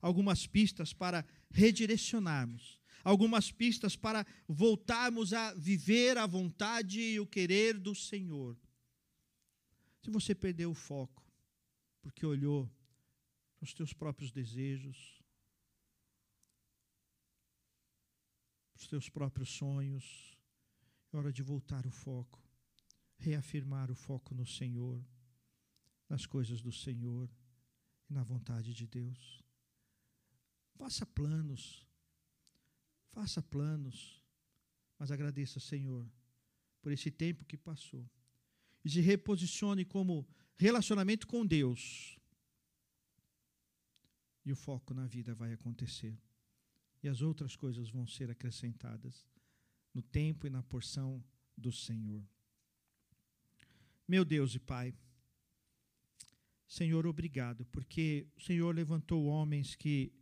[0.00, 7.78] algumas pistas para redirecionarmos, algumas pistas para voltarmos a viver a vontade e o querer
[7.78, 8.56] do Senhor.
[10.00, 11.24] Se você perdeu o foco,
[12.02, 12.70] porque olhou
[13.56, 15.22] para os teus próprios desejos,
[18.72, 20.38] para os teus próprios sonhos,
[21.12, 22.42] é hora de voltar o foco,
[23.16, 25.02] reafirmar o foco no Senhor,
[26.08, 27.30] nas coisas do Senhor
[28.08, 29.42] e na vontade de Deus.
[30.76, 31.86] Faça planos,
[33.14, 34.20] Faça planos,
[34.98, 36.04] mas agradeça, Senhor,
[36.82, 38.10] por esse tempo que passou.
[38.84, 40.26] E se reposicione como
[40.56, 42.18] relacionamento com Deus.
[44.44, 46.18] E o foco na vida vai acontecer.
[47.04, 49.28] E as outras coisas vão ser acrescentadas
[49.94, 51.24] no tempo e na porção
[51.56, 52.26] do Senhor.
[54.08, 54.92] Meu Deus e Pai,
[56.74, 60.12] Senhor, obrigado, porque o Senhor levantou homens que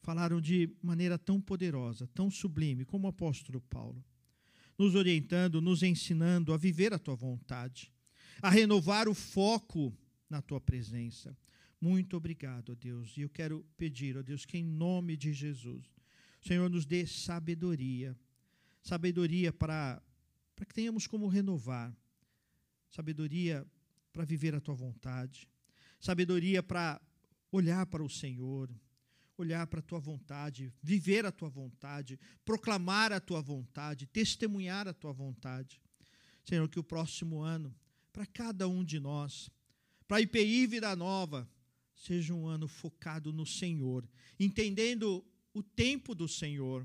[0.00, 4.04] falaram de maneira tão poderosa, tão sublime, como o apóstolo Paulo,
[4.76, 7.92] nos orientando, nos ensinando a viver a tua vontade,
[8.42, 9.96] a renovar o foco
[10.28, 11.38] na tua presença.
[11.80, 13.16] Muito obrigado, ó Deus.
[13.16, 15.86] E eu quero pedir, ó Deus, que em nome de Jesus,
[16.42, 18.18] o Senhor nos dê sabedoria,
[18.82, 20.02] sabedoria para,
[20.56, 21.96] para que tenhamos como renovar,
[22.90, 23.64] sabedoria
[24.12, 25.48] para viver a tua vontade,
[26.02, 27.00] sabedoria para
[27.52, 28.68] olhar para o Senhor,
[29.38, 34.92] olhar para a tua vontade, viver a tua vontade, proclamar a tua vontade, testemunhar a
[34.92, 35.80] tua vontade.
[36.44, 37.72] Senhor, que o próximo ano,
[38.12, 39.48] para cada um de nós,
[40.08, 41.48] para a IPI Vida Nova,
[41.94, 44.06] seja um ano focado no Senhor,
[44.40, 45.24] entendendo
[45.54, 46.84] o tempo do Senhor,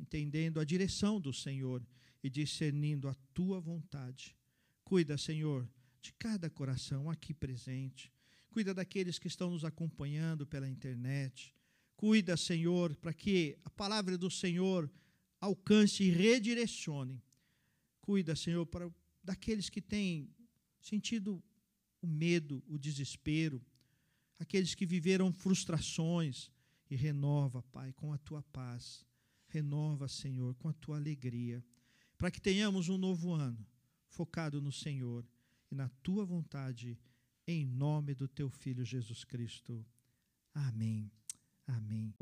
[0.00, 1.86] entendendo a direção do Senhor
[2.22, 4.34] e discernindo a tua vontade.
[4.82, 5.68] Cuida, Senhor,
[6.00, 8.13] de cada coração aqui presente.
[8.54, 11.52] Cuida daqueles que estão nos acompanhando pela internet.
[11.96, 14.88] Cuida, Senhor, para que a palavra do Senhor
[15.40, 17.20] alcance e redirecione.
[18.00, 18.88] Cuida, Senhor, para
[19.24, 20.32] daqueles que têm
[20.80, 21.42] sentido
[22.00, 23.60] o medo, o desespero,
[24.38, 26.48] aqueles que viveram frustrações,
[26.88, 29.04] e renova, Pai, com a tua paz.
[29.48, 31.60] Renova, Senhor, com a tua alegria,
[32.16, 33.66] para que tenhamos um novo ano
[34.06, 35.26] focado no Senhor
[35.72, 36.96] e na tua vontade,
[37.46, 39.84] em nome do teu filho Jesus Cristo.
[40.54, 41.10] Amém.
[41.66, 42.14] Amém.